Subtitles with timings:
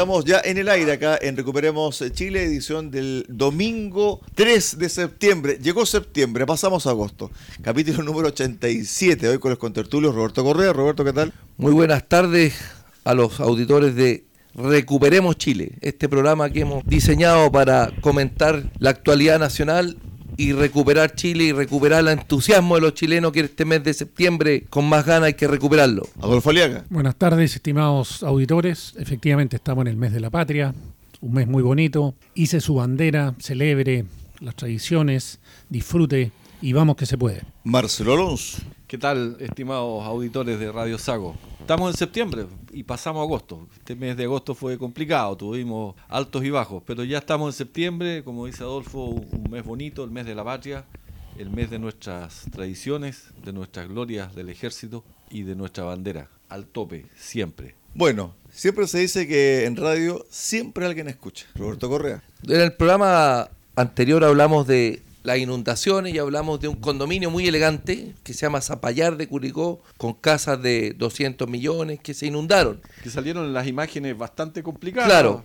[0.00, 5.58] Estamos ya en el aire acá en Recuperemos Chile, edición del domingo 3 de septiembre.
[5.60, 7.30] Llegó septiembre, pasamos a agosto.
[7.60, 10.72] Capítulo número 87, hoy con los contertulios Roberto Correa.
[10.72, 11.34] Roberto, ¿qué tal?
[11.58, 12.54] Muy buenas tardes
[13.04, 19.38] a los auditores de Recuperemos Chile, este programa que hemos diseñado para comentar la actualidad
[19.38, 19.98] nacional
[20.40, 24.64] y recuperar Chile y recuperar el entusiasmo de los chilenos que este mes de septiembre
[24.70, 26.08] con más ganas hay que recuperarlo.
[26.18, 26.86] Adolfo Aliaga.
[26.88, 28.94] Buenas tardes, estimados auditores.
[28.96, 30.74] Efectivamente estamos en el mes de la patria,
[31.20, 32.14] un mes muy bonito.
[32.32, 34.06] Hice su bandera, celebre
[34.40, 37.42] las tradiciones, disfrute y vamos que se puede.
[37.64, 38.62] Marcelo Alonso.
[38.90, 41.36] ¿Qué tal, estimados auditores de Radio Sago?
[41.60, 43.68] Estamos en septiembre y pasamos a agosto.
[43.72, 48.24] Este mes de agosto fue complicado, tuvimos altos y bajos, pero ya estamos en septiembre,
[48.24, 50.86] como dice Adolfo, un mes bonito, el mes de la patria,
[51.38, 56.66] el mes de nuestras tradiciones, de nuestras glorias del ejército y de nuestra bandera, al
[56.66, 57.76] tope, siempre.
[57.94, 61.46] Bueno, siempre se dice que en radio siempre alguien escucha.
[61.54, 62.24] Roberto Correa.
[62.42, 68.14] En el programa anterior hablamos de las inundaciones y hablamos de un condominio muy elegante
[68.22, 72.80] que se llama Zapallar de Curicó, con casas de 200 millones que se inundaron.
[73.02, 75.08] Que salieron en las imágenes bastante complicadas.
[75.08, 75.44] Claro.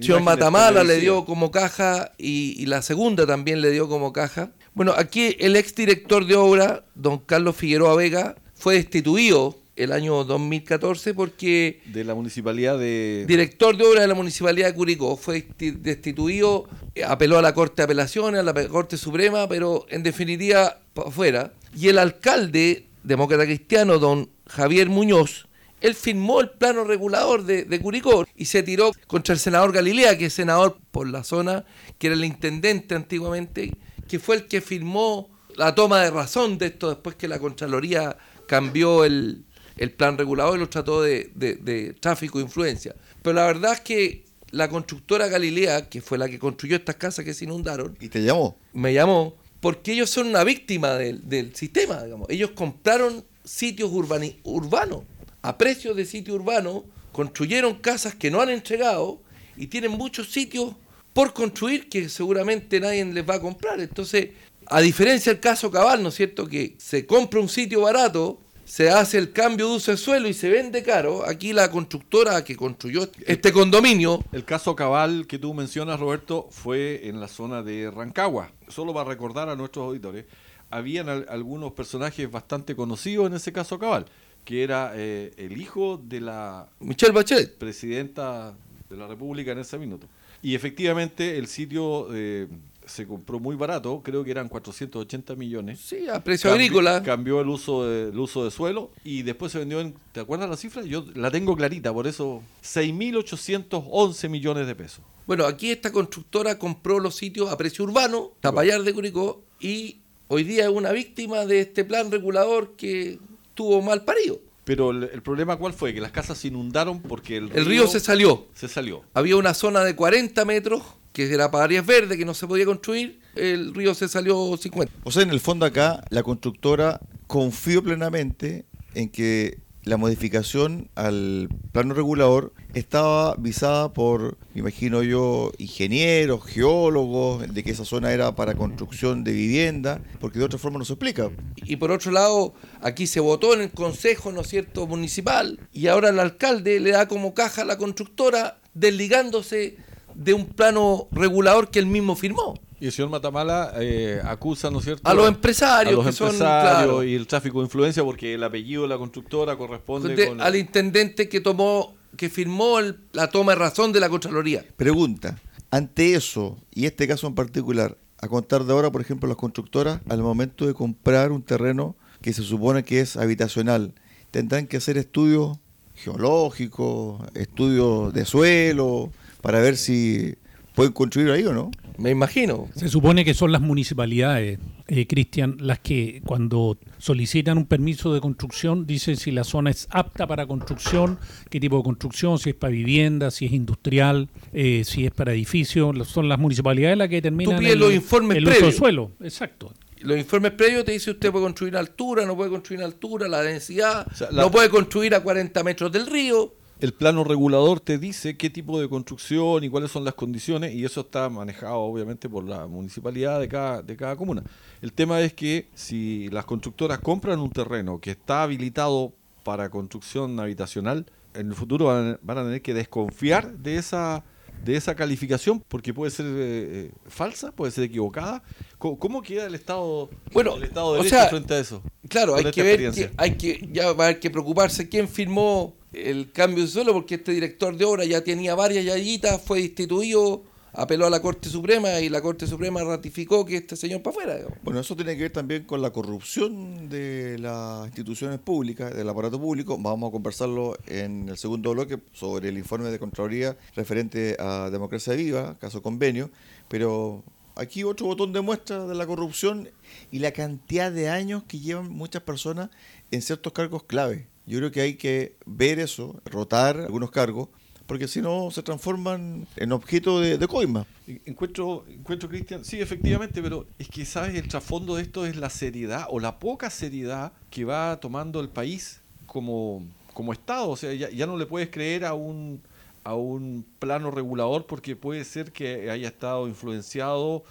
[0.00, 4.50] Señor Matamala le dio como caja y, y, la segunda también le dio como caja.
[4.72, 11.14] Bueno, aquí el exdirector de obra, don Carlos Figueroa Vega, fue destituido el año 2014
[11.14, 11.80] porque...
[11.86, 13.24] De la municipalidad de...
[13.28, 15.16] Director de obra de la municipalidad de Curicó.
[15.16, 16.66] Fue destituido,
[17.06, 21.52] apeló a la Corte de Apelaciones, a la Corte Suprema, pero en definitiva afuera.
[21.76, 25.46] Y el alcalde demócrata cristiano, don Javier Muñoz,
[25.80, 30.16] él firmó el plano regulador de, de, Curicó y se tiró contra el senador Galilea,
[30.16, 31.66] que es senador por la zona,
[31.98, 33.72] que era el intendente antiguamente,
[34.08, 38.16] que fue el que firmó la toma de razón de esto después que la Contraloría
[38.46, 39.45] cambió el,
[39.76, 42.94] el plan regulador y lo trató de, de, de tráfico e influencia.
[43.22, 47.24] Pero la verdad es que la constructora Galilea, que fue la que construyó estas casas
[47.24, 47.96] que se inundaron...
[48.00, 48.58] ¿Y te llamó?
[48.72, 52.28] Me llamó, porque ellos son una víctima del, del sistema, digamos.
[52.30, 55.02] Ellos compraron sitios urbani, urbanos,
[55.42, 59.20] a precios de sitio urbano, construyeron casas que no han entregado
[59.56, 60.74] y tienen muchos sitios
[61.12, 63.80] por construir que seguramente nadie les va a comprar.
[63.80, 64.30] Entonces,
[64.66, 66.46] a diferencia del caso Cabal, ¿no es cierto?
[66.46, 70.34] Que se compra un sitio barato, se hace el cambio de uso de suelo y
[70.34, 71.24] se vende caro.
[71.24, 74.24] Aquí la constructora que construyó este condominio.
[74.32, 78.50] El caso Cabal que tú mencionas, Roberto, fue en la zona de Rancagua.
[78.66, 80.24] Solo para recordar a nuestros auditores,
[80.68, 84.06] habían al, algunos personajes bastante conocidos en ese caso Cabal,
[84.44, 88.52] que era eh, el hijo de la Michelle Bachelet, presidenta
[88.90, 90.08] de la República en ese minuto.
[90.42, 92.48] Y efectivamente el sitio eh,
[92.86, 95.80] se compró muy barato, creo que eran 480 millones.
[95.80, 97.02] Sí, a precio agrícola.
[97.02, 100.48] Cambió el uso, de, el uso de suelo y después se vendió en, ¿te acuerdas
[100.48, 100.82] la cifra?
[100.82, 105.00] Yo la tengo clarita, por eso 6.811 millones de pesos.
[105.26, 109.98] Bueno, aquí esta constructora compró los sitios a precio urbano, Tapallar de Curicó, y
[110.28, 113.18] hoy día es una víctima de este plan regulador que
[113.54, 114.38] tuvo mal parido.
[114.64, 115.94] Pero el, el, problema cuál fue?
[115.94, 118.46] Que las casas se inundaron porque el río, río se salió.
[118.54, 119.04] Se salió.
[119.14, 120.82] Había una zona de 40 metros
[121.16, 124.92] que era para áreas verdes, que no se podía construir, el río se salió 50.
[125.02, 131.48] O sea, en el fondo acá la constructora confió plenamente en que la modificación al
[131.72, 138.34] plano regulador estaba visada por, me imagino yo, ingenieros, geólogos, de que esa zona era
[138.34, 141.30] para construcción de vivienda, porque de otra forma no se explica.
[141.64, 142.52] Y por otro lado,
[142.82, 146.90] aquí se votó en el Consejo, ¿no es cierto?, municipal, y ahora el alcalde le
[146.90, 149.78] da como caja a la constructora, desligándose
[150.16, 152.54] de un plano regulador que él mismo firmó.
[152.78, 155.08] Y el señor Matamala eh, acusa, ¿no es cierto?
[155.08, 155.92] A los empresarios.
[155.92, 158.88] A los que empresarios son, claro, y el tráfico de influencia, porque el apellido de
[158.88, 160.40] la constructora corresponde de, con...
[160.40, 164.64] Al intendente que tomó, que firmó el, la toma de razón de la Contraloría.
[164.76, 165.38] Pregunta,
[165.70, 170.00] ante eso, y este caso en particular, a contar de ahora, por ejemplo, las constructoras,
[170.08, 173.94] al momento de comprar un terreno que se supone que es habitacional,
[174.30, 175.58] tendrán que hacer estudios
[175.94, 179.10] geológicos, estudios de suelo,
[179.46, 180.34] para ver si
[180.74, 181.70] ¿Pueden construir ahí o no?
[181.96, 182.68] Me imagino.
[182.74, 184.58] Se supone que son las municipalidades,
[184.88, 189.88] eh, Cristian, las que cuando solicitan un permiso de construcción dicen si la zona es
[189.90, 194.82] apta para construcción, qué tipo de construcción, si es para vivienda, si es industrial, eh,
[194.84, 195.96] si es para edificios.
[196.08, 199.12] Son las municipalidades las que determinan el, los informes el uso del suelo.
[199.22, 199.72] Exacto.
[200.00, 203.28] Los informes previos te dicen usted puede construir a altura, no puede construir a altura,
[203.28, 206.52] la densidad, O sea, la- no puede construir a 40 metros del río.
[206.78, 210.84] El plano regulador te dice qué tipo de construcción y cuáles son las condiciones y
[210.84, 214.42] eso está manejado obviamente por la municipalidad de cada, de cada comuna.
[214.82, 220.38] El tema es que si las constructoras compran un terreno que está habilitado para construcción
[220.38, 224.22] habitacional, en el futuro van a, van a tener que desconfiar de esa
[224.64, 228.42] de esa calificación porque puede ser eh, eh, falsa, puede ser equivocada.
[228.78, 231.82] ¿Cómo, cómo queda el Estado, Bueno, el estado de o Derecho sea, frente a eso?
[232.08, 235.74] Claro, hay que ver, que, hay que, ya va a haber que preocuparse quién firmó
[235.96, 240.44] el cambio de suelo, porque este director de obra ya tenía varias yayitas, fue destituido,
[240.76, 244.46] apeló a la Corte Suprema y la Corte Suprema ratificó que este señor para afuera.
[244.62, 249.40] Bueno, eso tiene que ver también con la corrupción de las instituciones públicas, del aparato
[249.40, 249.78] público.
[249.78, 255.14] Vamos a conversarlo en el segundo bloque sobre el informe de Contraloría referente a Democracia
[255.14, 256.30] Viva, caso convenio.
[256.68, 259.70] Pero aquí otro botón de muestra de la corrupción
[260.12, 262.68] y la cantidad de años que llevan muchas personas
[263.10, 264.28] en ciertos cargos clave.
[264.46, 267.48] Yo creo que hay que ver eso, rotar algunos cargos,
[267.86, 270.86] porque si no se transforman en objeto de, de coima.
[271.24, 274.34] Encuentro, encuentro Cristian, sí, efectivamente, pero es que, ¿sabes?
[274.34, 278.48] El trasfondo de esto es la seriedad o la poca seriedad que va tomando el
[278.48, 279.84] país como,
[280.14, 280.68] como Estado.
[280.68, 282.60] O sea, ya, ya no le puedes creer a un,
[283.04, 287.44] a un plano regulador porque puede ser que haya estado influenciado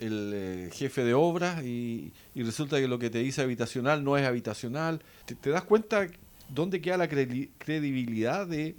[0.00, 4.16] el eh, jefe de obras y, y resulta que lo que te dice habitacional no
[4.16, 5.02] es habitacional.
[5.24, 6.08] ¿Te, te das cuenta
[6.48, 8.74] dónde queda la credi- credibilidad de,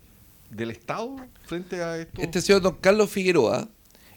[0.50, 2.22] del Estado frente a esto?
[2.22, 3.68] Este señor don Carlos Figueroa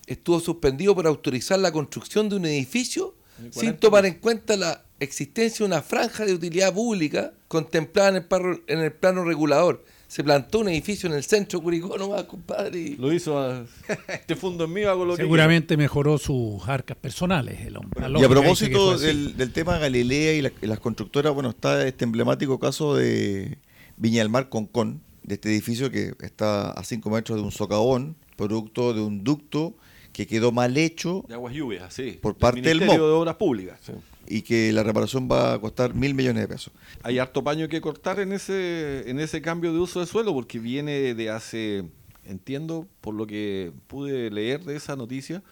[0.06, 4.84] estuvo suspendido por autorizar la construcción de un edificio sin 40 tomar en cuenta la
[5.00, 9.84] existencia de una franja de utilidad pública contemplada en el, parro- en el plano regulador.
[10.12, 12.78] Se plantó un edificio en el centro de Curicó nomás, compadre.
[12.78, 13.64] y- Lo hizo a,
[14.08, 17.98] este fondo en mí, hago lo que Seguramente mejoró sus arcas personales el hombre.
[18.20, 22.04] Y a propósito del, del tema Galilea y, la- y las constructoras, bueno, está este
[22.04, 23.56] emblemático caso de
[23.96, 28.14] Viña del Mar Concón, de este edificio que está a 5 metros de un socavón,
[28.36, 29.74] producto de un ducto
[30.12, 32.18] que quedó mal hecho De aguas lluvias, sí.
[32.20, 33.08] Por parte del Ministerio MOP.
[33.08, 33.80] de Obras Públicas.
[34.26, 36.72] Y que la reparación va a costar mil millones de pesos.
[37.02, 40.58] Hay harto paño que cortar en ese, en ese cambio de uso de suelo porque
[40.58, 41.84] viene de hace,
[42.24, 45.42] entiendo, por lo que pude leer de esa noticia,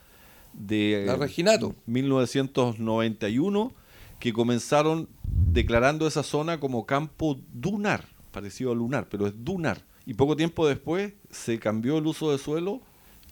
[0.52, 1.74] de La Reginato.
[1.86, 3.72] 1991,
[4.18, 9.84] que comenzaron declarando esa zona como campo dunar, parecido a lunar, pero es dunar.
[10.06, 12.80] Y poco tiempo después se cambió el uso de suelo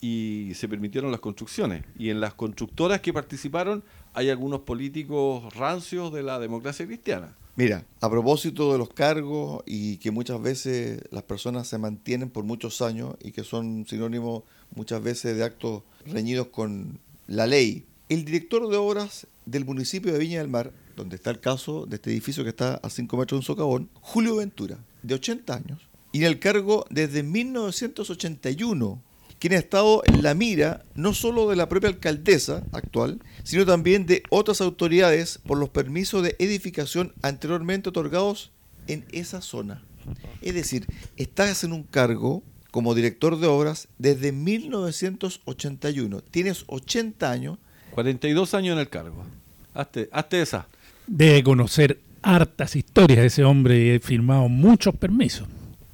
[0.00, 1.84] y se permitieron las construcciones.
[1.98, 3.82] Y en las constructoras que participaron
[4.18, 7.36] hay algunos políticos rancios de la democracia cristiana.
[7.54, 12.42] Mira, a propósito de los cargos y que muchas veces las personas se mantienen por
[12.42, 14.42] muchos años y que son sinónimos
[14.74, 16.98] muchas veces de actos reñidos con
[17.28, 21.38] la ley, el director de obras del municipio de Viña del Mar, donde está el
[21.38, 25.14] caso de este edificio que está a 5 metros de un socavón, Julio Ventura, de
[25.14, 29.00] 80 años, y en el cargo desde 1981,
[29.38, 34.06] quien ha estado en la mira no solo de la propia alcaldesa actual, sino también
[34.06, 38.50] de otras autoridades por los permisos de edificación anteriormente otorgados
[38.86, 39.82] en esa zona.
[40.42, 40.86] Es decir,
[41.16, 46.20] estás en un cargo como director de obras desde 1981.
[46.22, 47.58] Tienes 80 años
[47.98, 49.24] 42 años en el cargo.
[49.74, 50.68] Hazte, hazte esa.
[51.06, 55.48] Debe conocer hartas historias ese hombre y he firmado muchos permisos.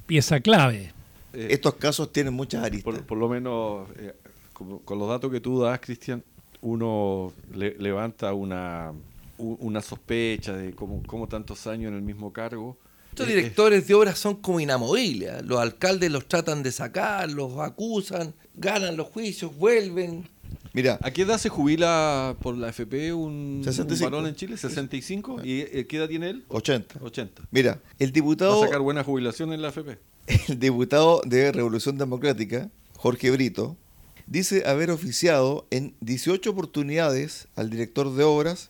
[0.05, 0.94] Pieza clave.
[1.35, 2.83] Eh, Estos casos tienen muchas aristas.
[2.93, 4.13] por, por lo menos, eh,
[4.53, 6.23] con los datos que tú das, Cristian,
[6.61, 8.93] uno le- levanta una,
[9.37, 12.77] una sospecha de cómo, cómo tantos años en el mismo cargo.
[13.09, 15.29] Estos Eh, directores de obras son como inamovibles.
[15.29, 15.41] ¿eh?
[15.43, 20.27] Los alcaldes los tratan de sacar, los acusan, ganan los juicios, vuelven.
[20.73, 24.09] Mira, ¿A qué edad se jubila por la FP un, un 65.
[24.11, 24.55] varón en Chile?
[24.55, 25.41] ¿65?
[25.45, 26.43] ¿Y qué edad tiene él?
[26.49, 26.99] 80.
[27.01, 27.43] 80.
[27.51, 28.61] Mira, el Va diputado...
[28.61, 29.97] a sacar buena jubilación en la FP.
[30.47, 33.77] el diputado de Revolución Democrática, Jorge Brito,
[34.25, 38.69] dice haber oficiado en 18 oportunidades al director de obras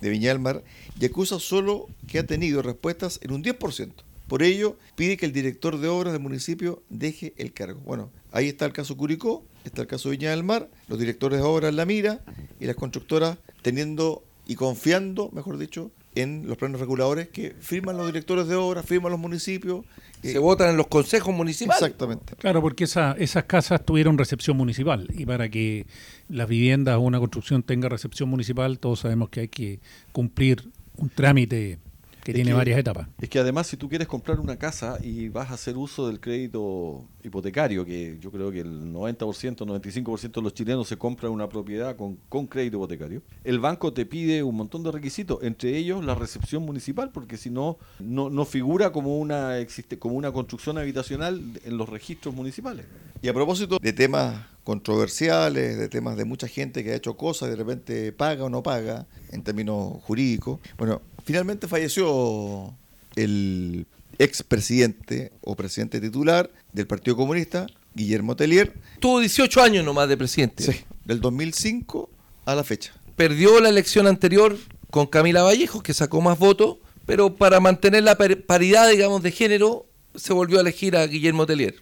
[0.00, 0.64] de Viña del Mar
[0.98, 3.92] y acusa solo que ha tenido respuestas en un 10%.
[4.26, 7.80] Por ello, pide que el director de obras del municipio deje el cargo.
[7.84, 11.44] Bueno, ahí está el caso Curicó, está el caso Viña del Mar, los directores de
[11.44, 12.20] obras en la mira
[12.58, 18.06] y las constructoras teniendo y confiando, mejor dicho, en los planes reguladores que firman los
[18.06, 19.84] directores de obras, firman los municipios
[20.26, 21.82] se votan en los consejos municipales.
[21.82, 22.36] Exactamente.
[22.36, 25.86] Claro, porque esa, esas casas tuvieron recepción municipal y para que
[26.28, 29.80] las viviendas o una construcción tenga recepción municipal, todos sabemos que hay que
[30.12, 31.78] cumplir un trámite
[32.26, 33.08] que tiene varias etapas.
[33.20, 36.18] Es que además si tú quieres comprar una casa y vas a hacer uso del
[36.18, 41.48] crédito hipotecario, que yo creo que el 90%, 95% de los chilenos se compran una
[41.48, 46.04] propiedad con, con crédito hipotecario, el banco te pide un montón de requisitos, entre ellos
[46.04, 51.40] la recepción municipal, porque si no, no figura como una, existe, como una construcción habitacional
[51.64, 52.86] en los registros municipales.
[53.22, 57.48] Y a propósito de temas controversiales, de temas de mucha gente que ha hecho cosas
[57.48, 60.58] y de repente paga o no paga en términos jurídicos.
[60.76, 62.72] Bueno, finalmente falleció
[63.16, 63.86] el
[64.18, 68.72] expresidente o presidente titular del Partido Comunista, Guillermo Tellier.
[69.00, 70.62] Tuvo 18 años nomás de presidente.
[70.62, 72.08] Sí, del 2005
[72.44, 72.94] a la fecha.
[73.16, 74.56] Perdió la elección anterior
[74.90, 79.86] con Camila Vallejo, que sacó más votos, pero para mantener la paridad, digamos, de género,
[80.14, 81.74] se volvió a elegir a Guillermo Tellier.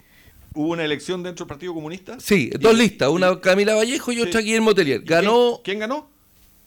[0.54, 2.18] ¿Hubo una elección dentro del Partido Comunista?
[2.18, 5.02] Sí, dos listas, una Camila Vallejo y otra Guillermo Tellier.
[5.02, 5.60] Ganó.
[5.62, 6.13] ¿Quién, ganó?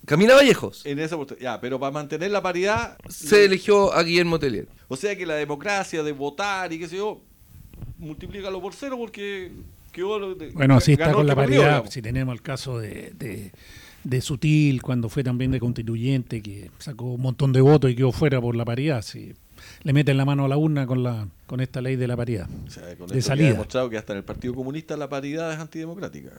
[0.07, 0.85] Camila Vallejos.
[0.85, 2.97] En esa ya, pero para mantener la paridad.
[3.09, 4.65] Se eligió a Guillermo Tellier.
[4.87, 7.19] O sea que la democracia de votar y qué sé yo,
[7.97, 9.51] multiplícalo por cero porque
[9.91, 10.33] quedó.
[10.53, 11.83] Bueno, así está con la paridad.
[11.89, 13.51] si tenemos el caso de, de,
[14.05, 18.13] de, Sutil, cuando fue también de constituyente, que sacó un montón de votos y quedó
[18.13, 19.01] fuera por la paridad.
[19.01, 19.33] Sí
[19.83, 22.47] le meten la mano a la urna con la con esta ley de la paridad.
[22.47, 23.49] de salida.
[23.49, 26.31] Ha demostrado que hasta en el Partido Comunista la paridad es antidemocrática.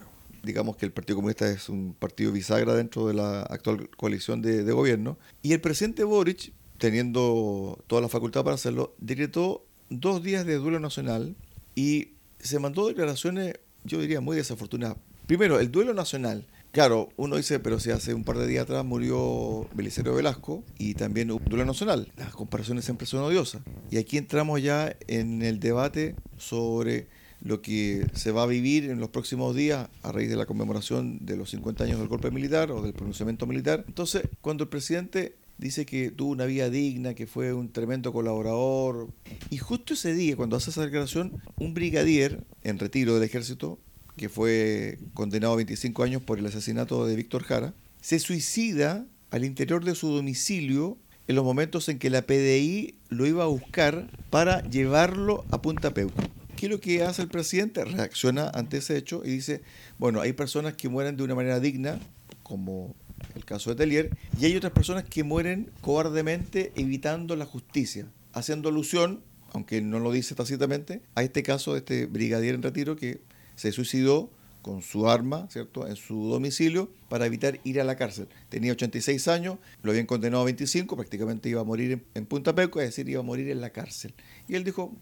[0.43, 4.63] Digamos que el Partido Comunista es un partido bisagra dentro de la actual coalición de,
[4.71, 5.17] gobierno.
[5.41, 10.79] Y el presidente Boric, teniendo toda la facultad para hacerlo, decretó dos días de duelo
[10.79, 11.35] nacional
[11.75, 14.97] y se mandó declaraciones, yo diría, muy desafortunadas.
[15.27, 18.85] Primero, el duelo nacional Claro, uno dice, pero si hace un par de días atrás
[18.85, 22.11] murió Belisario Velasco y también hubo duelo nacional.
[22.15, 23.63] Las comparaciones siempre son odiosas.
[23.89, 27.07] Y aquí entramos ya en el debate sobre
[27.41, 31.25] lo que se va a vivir en los próximos días a raíz de la conmemoración
[31.25, 33.85] de los 50 años del golpe militar o del pronunciamiento militar.
[33.87, 39.09] Entonces, cuando el presidente dice que tuvo una vida digna, que fue un tremendo colaborador,
[39.49, 43.79] y justo ese día, cuando hace esa declaración, un brigadier en retiro del ejército
[44.15, 49.45] que fue condenado a 25 años por el asesinato de Víctor Jara, se suicida al
[49.45, 54.09] interior de su domicilio en los momentos en que la PDI lo iba a buscar
[54.29, 56.21] para llevarlo a Punta Peuco.
[56.59, 57.85] ¿Qué es lo que hace el presidente?
[57.85, 59.61] Reacciona ante ese hecho y dice,
[59.97, 62.01] bueno, hay personas que mueren de una manera digna,
[62.43, 62.97] como
[63.33, 68.67] el caso de Telier, y hay otras personas que mueren cobardemente evitando la justicia, haciendo
[68.67, 69.23] alusión,
[69.53, 73.21] aunque no lo dice tácitamente, a este caso de este brigadier en retiro que
[73.55, 74.29] se suicidó
[74.61, 78.27] con su arma, ¿cierto?, en su domicilio para evitar ir a la cárcel.
[78.49, 82.81] Tenía 86 años, lo habían condenado a 25, prácticamente iba a morir en, Punta Peco,
[82.81, 84.13] es decir, iba a morir en la cárcel.
[84.49, 84.93] Y él dijo,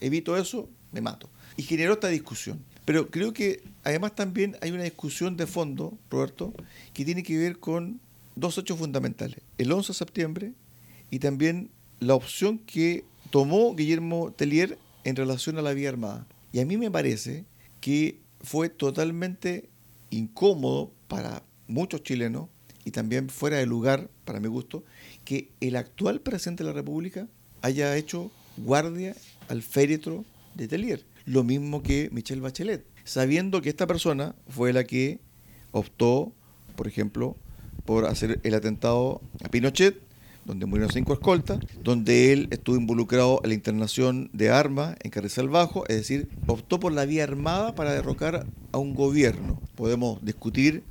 [0.00, 1.28] evito eso, me mato.
[1.56, 2.64] Y generó esta discusión.
[2.84, 6.54] Pero creo que además también hay una discusión de fondo, Roberto,
[6.92, 8.00] que tiene que ver con
[8.36, 9.40] dos hechos fundamentales.
[9.58, 10.52] El 11 de septiembre
[11.10, 11.70] y también
[12.00, 16.26] la opción que tomó Guillermo Tellier en relación a la vía armada.
[16.52, 17.44] Y a mí me parece
[17.80, 19.68] que fue totalmente
[20.10, 22.48] incómodo para muchos chilenos
[22.84, 24.84] y también fuera de lugar, para mi gusto,
[25.24, 27.26] que el actual presidente de la República
[27.62, 29.16] haya hecho guardia
[29.48, 31.04] al féretro de Telier.
[31.26, 35.20] Lo mismo que Michelle Bachelet, sabiendo que esta persona fue la que
[35.72, 36.32] optó,
[36.76, 37.36] por ejemplo,
[37.84, 40.04] por hacer el atentado a Pinochet
[40.44, 45.48] donde murieron cinco escoltas, donde él estuvo involucrado en la internación de armas en Carrizal
[45.48, 49.60] Bajo, es decir, optó por la vía armada para derrocar a un gobierno.
[49.74, 50.82] Podemos discutir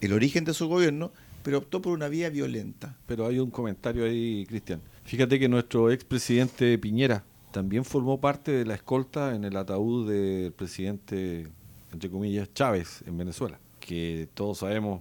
[0.00, 1.10] el origen de su gobierno,
[1.42, 2.96] pero optó por una vía violenta.
[3.06, 4.80] Pero hay un comentario ahí, Cristian.
[5.04, 10.52] Fíjate que nuestro expresidente Piñera también formó parte de la escolta en el ataúd del
[10.52, 11.48] presidente,
[11.92, 15.00] entre comillas, Chávez en Venezuela, que todos sabemos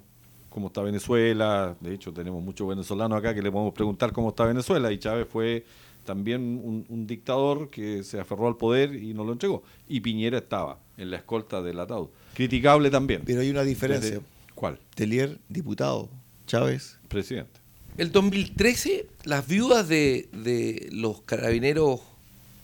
[0.49, 1.75] cómo está Venezuela.
[1.79, 4.91] De hecho, tenemos muchos venezolanos acá que le podemos preguntar cómo está Venezuela.
[4.91, 5.65] Y Chávez fue
[6.03, 9.61] también un, dictador que se aferró al poder y no lo entregó.
[9.87, 12.07] Y Piñera estaba en la escolta del ataúd.
[12.33, 13.21] Criticable también.
[13.25, 14.21] Pero hay una diferencia.
[14.55, 14.79] ¿Cuál?
[14.95, 16.09] Telier, diputado.
[16.47, 16.97] Chávez.
[17.07, 17.59] Presidente.
[17.97, 22.01] El 2013, las viudas de, de los carabineros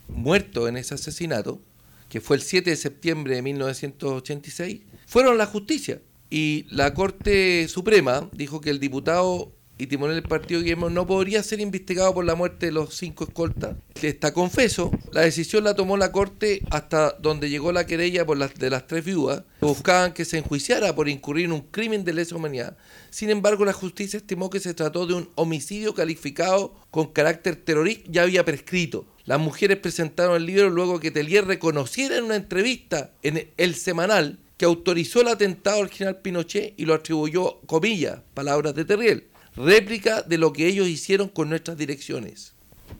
[0.08, 1.60] muertos en ese asesinato,
[2.08, 6.00] que fue el 7 de septiembre de 1986, fueron a la justicia.
[6.30, 11.42] Y la Corte Suprema dijo que el diputado y timonel del partido Guillermo no podría
[11.42, 13.76] ser investigado por la muerte de los cinco escoltas.
[14.00, 18.54] Está confeso, la decisión la tomó la Corte hasta donde llegó la querella por las,
[18.54, 19.42] de las tres viudas.
[19.60, 22.76] Buscaban que se enjuiciara por incurrir en un crimen de lesa humanidad.
[23.10, 28.08] Sin embargo, la justicia estimó que se trató de un homicidio calificado con carácter terrorista,
[28.10, 29.06] ya había prescrito.
[29.24, 34.38] Las mujeres presentaron el libro luego que Telier reconociera en una entrevista en El Semanal
[34.58, 40.22] que autorizó el atentado al general Pinochet y lo atribuyó, comillas, palabras de Terriel, réplica
[40.22, 42.54] de lo que ellos hicieron con nuestras direcciones.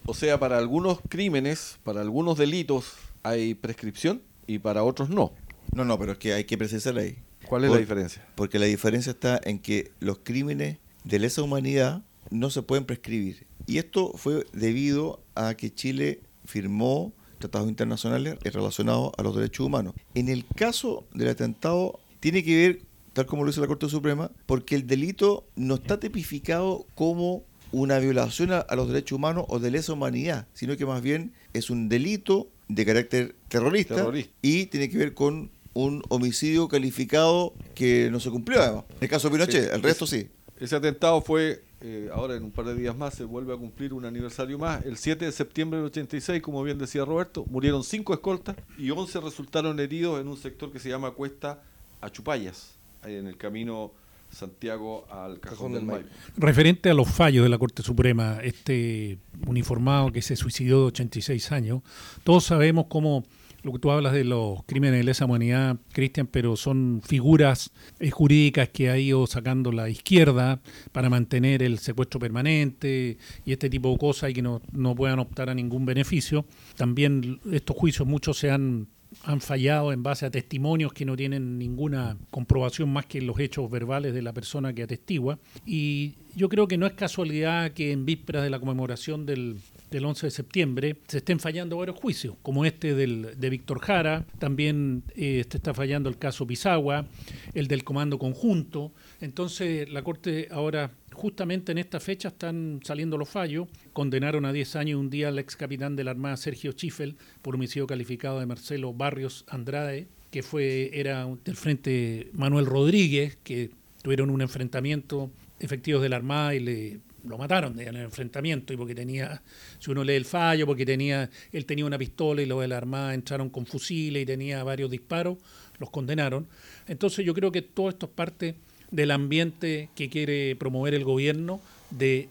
[0.07, 5.33] O sea, para algunos crímenes, para algunos delitos hay prescripción y para otros no.
[5.75, 7.19] No, no, pero es que hay que precisar ahí.
[7.47, 8.27] ¿Cuál es Por- la diferencia?
[8.35, 13.47] Porque la diferencia está en que los crímenes de lesa humanidad no se pueden prescribir.
[13.67, 19.95] Y esto fue debido a que Chile firmó tratados internacionales relacionados a los derechos humanos.
[20.15, 24.31] En el caso del atentado, tiene que ver, tal como lo dice la Corte Suprema,
[24.47, 29.59] porque el delito no está tipificado como una violación a, a los derechos humanos o
[29.59, 34.33] de lesa humanidad, sino que más bien es un delito de carácter terrorista, Terrorista.
[34.41, 38.85] y tiene que ver con un homicidio calificado que no se cumplió además.
[38.91, 40.29] En el caso de Pinochet, Sí, el resto es- sí.
[40.65, 43.93] Ese atentado fue, eh, ahora en un par de días más se vuelve a cumplir
[43.93, 44.83] un aniversario más.
[44.87, 49.21] El 7 de septiembre del 86, como bien decía Roberto, murieron cinco escoltas y 11
[49.21, 51.63] resultaron heridos en un sector que se llama Cuesta
[52.01, 53.93] Achupayas, en el camino
[54.31, 56.09] Santiago al Cajón, del Maipo.
[56.39, 61.53] Referente a los fallos de la Corte Suprema, este uniformado que se suicidó de 86
[61.53, 61.83] años,
[62.25, 63.25] todos sabemos cómo
[63.65, 68.11] lo que tú hablas de los crímenes de lesa humanidad, Cristian, pero son figuras eh,
[68.11, 70.61] jurídicas que ha ido sacando la izquierda
[70.93, 75.19] para mantener el secuestro permanente y este tipo de cosas y que no, no puedan
[75.19, 76.45] optar a ningún beneficio.
[76.77, 78.89] También estos juicios muchos se han
[79.23, 83.71] han fallado en base a testimonios que no tienen ninguna comprobación más que los hechos
[83.71, 85.39] verbales de la persona que atestigua.
[85.65, 89.59] Y yo creo que no es casualidad que en vísperas de la conmemoración del,
[89.91, 94.25] del 11 de septiembre se estén fallando varios juicios, como este del, de Víctor Jara,
[94.39, 97.07] también eh, este está fallando el caso Pisagua,
[97.55, 98.93] el del Comando Conjunto.
[99.21, 103.69] Entonces la Corte ahora justamente en esta fecha están saliendo los fallos.
[103.93, 107.55] Condenaron a 10 años un día al ex capitán de la Armada Sergio Schiffel por
[107.55, 113.71] homicidio calificado de Marcelo Barrios Andrade, que fue era del frente Manuel Rodríguez, que
[114.03, 115.31] tuvieron un enfrentamiento
[115.61, 119.43] efectivos de la Armada y le lo mataron en el enfrentamiento y porque tenía,
[119.79, 122.77] si uno lee el fallo, porque tenía, él tenía una pistola y los de la
[122.77, 125.39] Armada entraron con fusiles y tenía varios disparos,
[125.79, 126.47] los condenaron.
[126.87, 128.57] Entonces yo creo que todo esto es parte
[128.91, 132.29] del ambiente que quiere promover el gobierno, de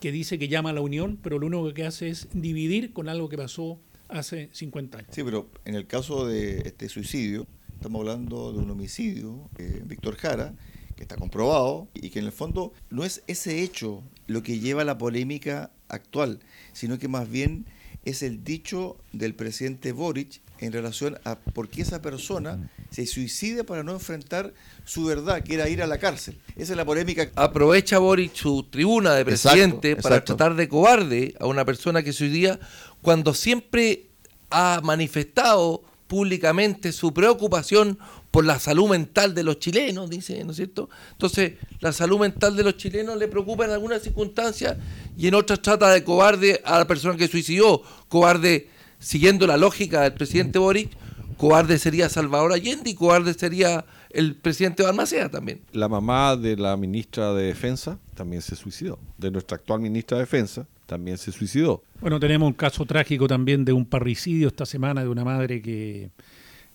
[0.00, 3.08] que dice que llama a la unión, pero lo único que hace es dividir con
[3.08, 5.10] algo que pasó hace 50 años.
[5.12, 10.16] Sí, pero en el caso de este suicidio, estamos hablando de un homicidio, eh, Víctor
[10.16, 10.54] Jara,
[10.96, 14.82] que está comprobado y que en el fondo no es ese hecho lo que lleva
[14.82, 16.40] a la polémica actual,
[16.72, 17.66] sino que más bien
[18.04, 23.64] es el dicho del presidente Boric en relación a por qué esa persona se suicida
[23.64, 26.38] para no enfrentar su verdad, que era ir a la cárcel.
[26.56, 27.28] Esa es la polémica.
[27.34, 30.36] Aprovecha Boric su tribuna de Exacto, presidente para exacto.
[30.36, 32.60] tratar de cobarde a una persona que hoy día,
[33.00, 34.06] cuando siempre
[34.50, 37.98] ha manifestado públicamente su preocupación
[38.30, 40.88] por la salud mental de los chilenos, dice, ¿no es cierto?
[41.12, 44.76] Entonces, la salud mental de los chilenos le preocupa en algunas circunstancias
[45.18, 47.82] y en otras trata de cobarde a la persona que suicidó.
[48.08, 48.68] Cobarde,
[49.02, 50.90] siguiendo la lógica del presidente Boric,
[51.36, 55.60] cobarde sería Salvador Allende y cobarde sería el presidente Balmaceda también.
[55.72, 58.98] La mamá de la ministra de Defensa también se suicidó.
[59.18, 61.82] De nuestra actual ministra de Defensa también se suicidó.
[62.00, 66.10] Bueno, tenemos un caso trágico también de un parricidio esta semana de una madre que,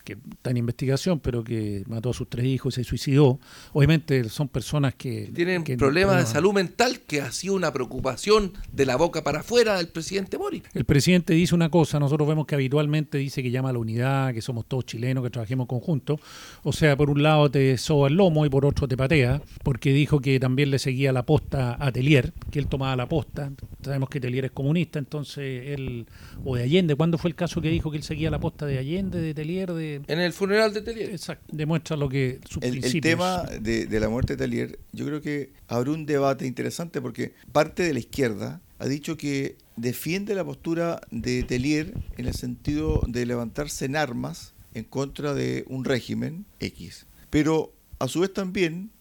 [0.07, 3.39] que está en investigación, pero que mató a sus tres hijos y se suicidó.
[3.73, 5.29] Obviamente son personas que...
[5.35, 9.41] tienen que- problemas de salud mental que ha sido una preocupación de la boca para
[9.41, 10.69] afuera del presidente Boric.
[10.73, 14.33] El presidente dice una cosa, nosotros vemos que habitualmente dice que llama a la unidad,
[14.33, 16.19] que somos todos chilenos, que trabajemos conjuntos.
[16.63, 19.91] O sea, por un lado te soba el lomo y por otro te patea, porque
[19.91, 23.51] dijo que también le seguía la posta a Telier, que él tomaba la posta.
[23.81, 26.05] Sabemos que Telier es comunista, entonces él,
[26.45, 28.77] o de Allende, ¿cuándo fue el caso que dijo que él seguía la posta de
[28.77, 29.96] Allende, de Telier, de...
[30.07, 31.09] En el funeral de Telier.
[31.09, 35.21] Exacto, demuestra lo que sus El, tema de, de la muerte de Talier, yo creo
[35.21, 40.43] que abre un debate interesante porque parte de la izquierda ha dicho que defiende la
[40.43, 46.45] postura de Telier en el sentido de levantarse en armas en contra de un régimen
[46.59, 47.07] X.
[47.29, 48.91] Pero a su vez también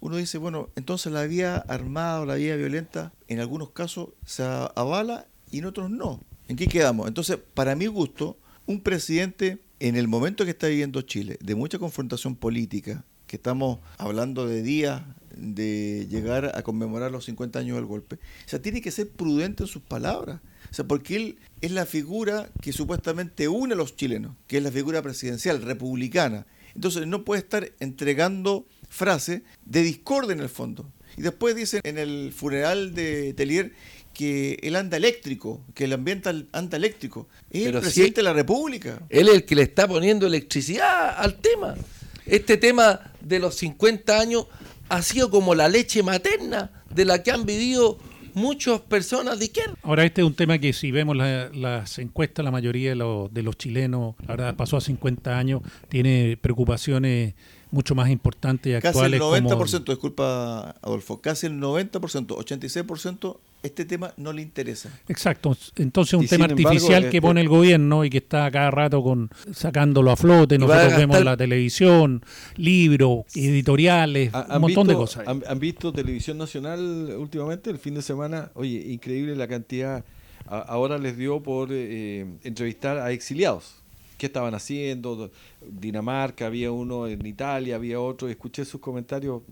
[0.00, 4.42] uno dice, bueno, entonces la vía armada o la vía violenta en algunos casos se
[4.42, 6.20] avala y en otros no.
[6.48, 7.06] ¿En qué quedamos?
[7.06, 8.36] Entonces, para mi gusto,
[8.66, 13.80] un presidente en el momento que está viviendo Chile, de mucha confrontación política, que estamos
[13.98, 15.02] hablando de días
[15.34, 19.64] de llegar a conmemorar los 50 años del golpe, o sea, tiene que ser prudente
[19.64, 20.40] en sus palabras.
[20.70, 24.62] O sea, porque él es la figura que supuestamente une a los chilenos, que es
[24.62, 26.46] la figura presidencial, republicana.
[26.76, 30.92] Entonces no puede estar entregando frases de discordia en el fondo.
[31.16, 33.72] Y después dicen en el funeral de Telier
[34.12, 37.28] que él anda eléctrico, que el ambiente anda eléctrico.
[37.50, 39.00] Es Pero el si- presidente de la República.
[39.08, 41.74] Él es el que le está poniendo electricidad al tema.
[42.26, 44.46] Este tema de los 50 años
[44.88, 47.98] ha sido como la leche materna de la que han vivido
[48.34, 49.74] muchas personas de izquierda.
[49.82, 53.32] Ahora, este es un tema que si vemos la- las encuestas, la mayoría de los,
[53.32, 57.34] de los chilenos, la verdad, pasó a 50 años, tiene preocupaciones
[57.72, 59.42] mucho más importantes y Casi el actuales.
[59.44, 64.90] 90%, como, disculpa Adolfo, casi el 90%, 86%, este tema no le interesa.
[65.08, 68.50] Exacto, entonces un Y tema embargo, artificial que eh, pone el gobierno y que está
[68.50, 72.22] cada rato con sacándolo a flote, va a nosotros gastar- vemos la televisión,
[72.56, 75.26] libros, editoriales, ¿Han- un montón de cosas.
[75.26, 78.50] Han, han visto televisión nacional últimamente, el fin de semana?
[78.54, 80.04] Oye, increíble la cantidad.
[80.46, 83.76] A- ahora les dio por eh, entrevistar a exiliados.
[84.22, 85.32] ¿Qué estaban haciendo?
[85.68, 88.28] Dinamarca, había uno en Italia, había otro.
[88.28, 89.42] Escuché sus comentarios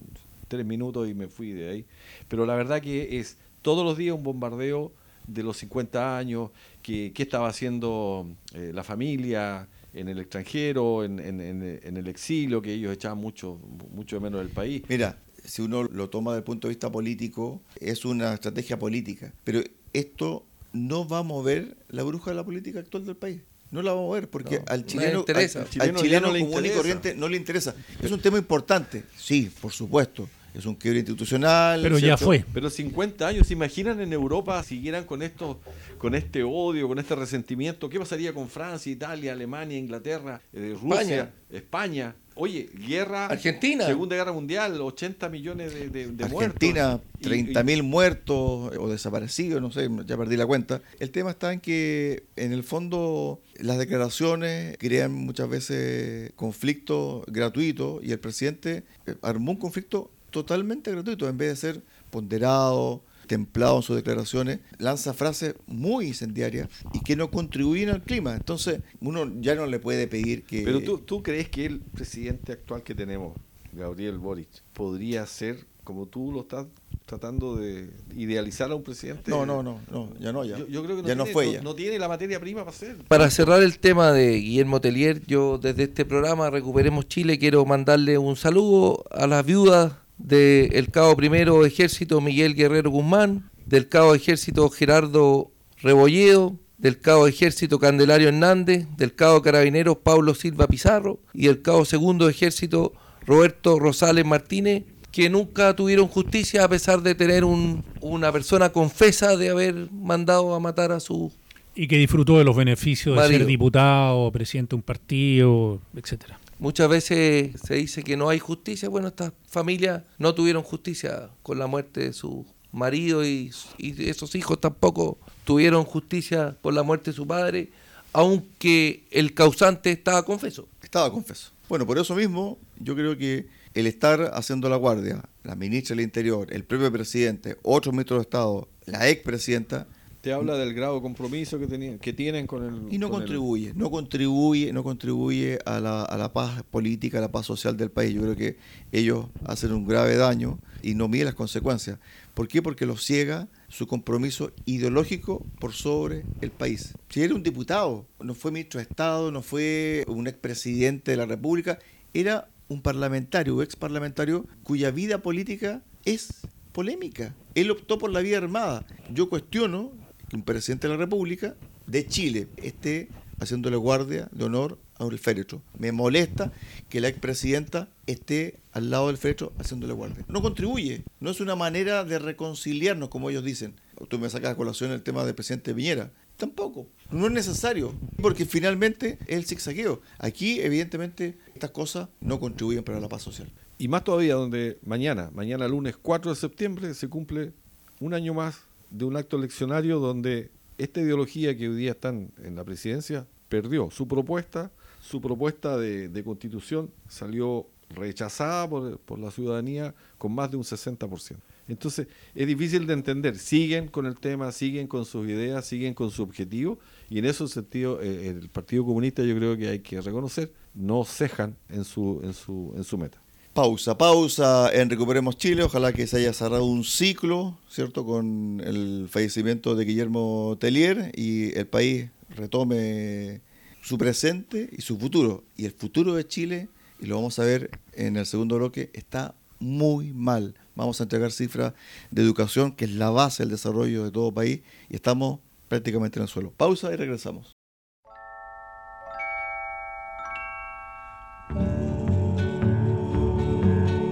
[0.47, 1.85] tres minutos y me fui de ahí.
[2.29, 4.93] Pero la verdad que es todos los días un bombardeo
[5.27, 6.51] de los 50 años,
[6.83, 12.07] que, qué estaba haciendo eh, la familia en el extranjero, en, en- en- en el
[12.07, 13.59] exilio, que ellos echaban mucho,
[13.93, 14.83] mucho de menos del país.
[14.89, 19.35] Mira, si uno lo toma desde el punto de vista político, es una estrategia política.
[19.43, 23.41] Pero esto no va a mover la bruja de la política actual del país.
[23.71, 25.59] No la va a mover porque No, al no chileno, le interesa.
[25.61, 27.75] al- Al chileno al chileno no le común y corriente no le interesa.
[28.03, 30.29] Es un tema importante, sí, por supuesto.
[30.55, 31.81] Es un quiebre institucional.
[31.83, 32.45] Pero ya fue.
[32.53, 35.61] Pero 50 años, ¿se imaginan en Europa siguieran con esto,
[35.99, 37.89] con este odio, con este resentimiento?
[37.89, 42.15] ¿Qué pasaría con Francia, Italia, Alemania, Inglaterra, eh, Rusia, España?
[42.35, 43.85] Oye, guerra, Argentina.
[43.87, 47.11] Segunda Guerra Mundial, 80 millones de, de, de Argentina, muertos.
[47.21, 50.81] Y- 30 mil muertos o desaparecidos, no sé, ya perdí la cuenta.
[51.01, 58.03] El tema está en que, en el fondo, las declaraciones crean muchas veces conflictos gratuitos
[58.03, 63.77] y el presidente eh, armó un conflicto totalmente gratuito en vez de ser ponderado, templado
[63.77, 68.35] en sus declaraciones, lanza frases muy incendiarias y que no contribuyen al clima.
[68.35, 70.63] Entonces, uno ya no le puede pedir que...
[70.63, 73.37] Pero tú, tú crees que el presidente actual que tenemos,
[73.73, 76.67] Gabriel Boric, podría ser, como tú lo estás
[77.07, 79.31] tratando de idealizar a un presidente?
[79.31, 80.59] No, no, no, no, ya no, ya.
[80.59, 81.63] Yo, yo creo que no, ya no tiene, fue no- ya.
[81.63, 82.97] no tiene la materia prima para ser.
[83.09, 88.19] Para cerrar el tema de Guillermo Telier, yo desde este programa Recuperemos Chile quiero mandarle
[88.19, 89.93] un saludo a las viudas
[90.25, 95.51] del cabo primero ejército Miguel Guerrero Guzmán, del cabo ejército Gerardo
[95.83, 101.85] Rebolledo, del cabo ejército Candelario Hernández, del cabo carabineros Pablo Silva Pizarro y del cabo
[101.85, 102.93] segundo ejército
[103.27, 109.37] Roberto Rosales Martínez, que nunca tuvieron justicia a pesar de tener un- una persona confesa
[109.37, 111.33] de haber mandado a matar a su
[111.75, 116.40] Y que disfrutó de los beneficios de ser diputado, presidente de un partido, etcétera.
[116.61, 118.91] Muchas veces se dice que no hay justicia.
[118.91, 124.35] Bueno, estas familias no tuvieron justicia con la muerte de su marido y, y esos
[124.35, 127.71] hijos tampoco tuvieron justicia por la muerte de su padre,
[128.13, 130.69] aunque el causante estaba confeso.
[130.83, 131.51] Estaba confeso.
[131.67, 136.05] Bueno, por eso mismo, yo creo que el estar haciendo la guardia, la ministra del
[136.05, 139.87] Interior, el propio presidente, otros ministros de Estado, la expresidenta,
[140.21, 142.93] Te habla del grado de compromiso que, tenían, que tienen con el...
[142.93, 147.21] y no el- contribuye, no contribuye, no contribuye a la, a la paz política, a
[147.23, 148.13] la paz social del país.
[148.13, 148.59] Yo creo que
[148.93, 151.99] ellos hacen un grave daño y no miden las consecuencias.
[152.35, 152.61] ¿Por qué?
[152.61, 156.93] Porque los ciega su compromiso ideológico por sobre el país.
[157.09, 161.27] Si era un diputado, no fue ministro de Estado, no fue un expresidente de la
[161.27, 161.79] República,
[162.13, 166.29] era un parlamentario, un ex parlamentario cuya vida política es
[166.73, 167.35] polémica.
[167.55, 168.87] Él optó por la vía armada.
[169.13, 169.93] Yo cuestiono
[170.31, 173.09] que un presidente de la República de Chile esté
[173.41, 175.61] haciéndole guardia de honor a un féretro.
[175.77, 176.53] Me molesta
[176.89, 180.25] que la expresidenta esté al lado del féretro haciéndole guardia.
[180.29, 183.75] No contribuye, no es una manera de reconciliarnos, como ellos dicen.
[184.09, 186.13] Tú me sacas a colación el tema del presidente Piñera.
[186.37, 190.01] Tampoco, no es necesario, porque finalmente es el zigzagueo.
[190.19, 193.51] Aquí, evidentemente, estas cosas no contribuyen para la paz social.
[193.79, 197.53] Y más todavía donde mañana, mañana lunes 4 de septiembre, se cumple
[197.99, 202.57] un año más de un acto eleccionario donde esta ideología que hoy día están en
[202.57, 209.95] la presidencia perdió su propuesta, su propuesta de, constitución salió rechazada por, por la ciudadanía
[210.19, 211.37] con más de un 60%.
[211.71, 216.11] Entonces es difícil de entender, siguen con el tema, siguen con sus ideas, siguen con
[216.11, 220.01] su objetivo y en ese sentido eh, el Partido Comunista yo creo que hay que
[220.01, 223.23] reconocer, no cejan en su, en su, en su meta.
[223.55, 225.65] Pausa, pausa en Recuperemos Chile.
[225.65, 228.07] Ojalá que se haya cerrado un ciclo, ¿cierto?
[228.07, 233.41] Con el fallecimiento de Guillermo Tellier y el país retome
[233.83, 235.43] su presente y su futuro.
[235.57, 236.69] Y el futuro de Chile,
[237.01, 240.55] y lo vamos a ver en el segundo bloque, está muy mal.
[240.77, 241.75] Vamos a entregar cifras
[242.13, 246.23] de educación, que es la base del desarrollo de todo país, y estamos prácticamente en
[246.23, 246.53] el suelo.
[246.57, 247.53] Pausa y regresamos.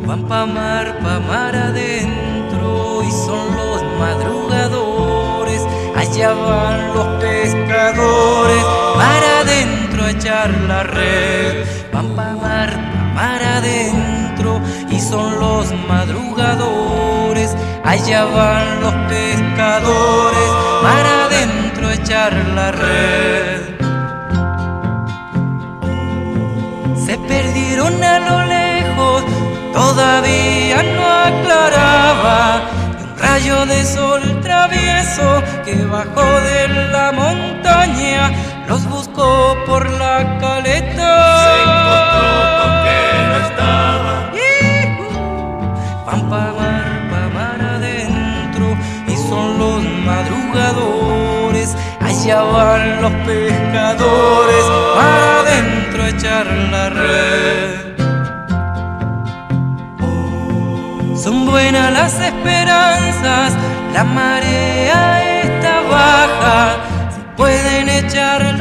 [0.09, 5.61] Van pa' mar, pa' mar adentro y son los madrugadores.
[5.95, 8.65] Allá van los pescadores,
[8.97, 11.67] mar adentro echar la red.
[11.93, 17.55] Van pa' mar, pa' mar adentro y son los madrugadores.
[17.85, 20.51] Allá van los pescadores,
[20.85, 23.61] mar adentro echar la red.
[26.97, 28.58] Se perdieron a lo lejos
[29.79, 32.63] todavía no aclaraba
[32.99, 35.29] y un rayo de sol travieso
[35.65, 36.61] que bajó de
[36.95, 38.23] la montaña
[38.69, 41.11] los buscó por la caleta.
[41.45, 44.15] Se encontró con que no estaba.
[46.07, 48.67] Van pa' mar, pa' mar adentro
[49.07, 51.69] y son los madrugadores.
[52.09, 54.65] Allá van los pescadores,
[54.97, 57.58] para adentro a echar la red.
[61.59, 63.53] Buenas las esperanzas,
[63.93, 66.77] la marea está baja.
[67.13, 68.58] Si pueden echar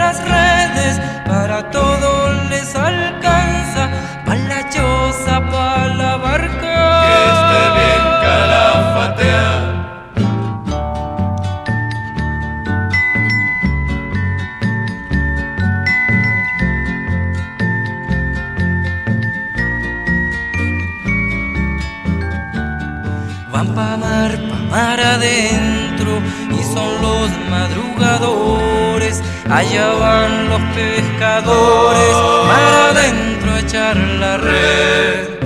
[29.49, 32.15] Allá van los pescadores,
[32.47, 35.38] mar adentro echar la red.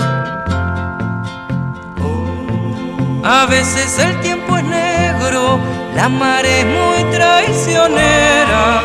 [3.24, 5.60] A veces el tiempo es negro,
[5.96, 8.82] la mar es muy traicionera,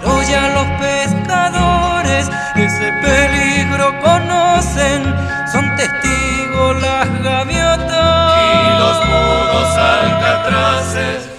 [0.00, 5.02] pero ya los pescadores ese peligro conocen,
[5.50, 11.31] son testigos las gaviotas Y los mudos alcatraces.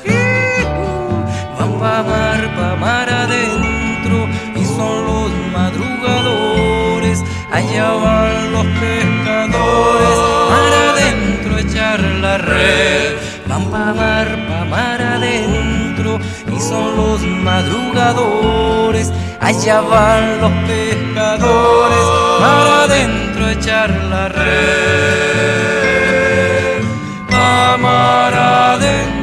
[13.83, 14.63] Pa' mar, pa'
[15.15, 16.11] adentro
[16.55, 19.11] y son los madrugadores.
[19.41, 22.05] Allá van los pescadores,
[22.39, 25.23] mar adentro a echar la red.
[28.75, 29.13] Adentro.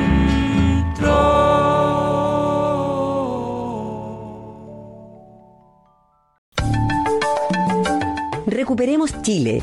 [8.47, 9.63] Recuperemos Chile.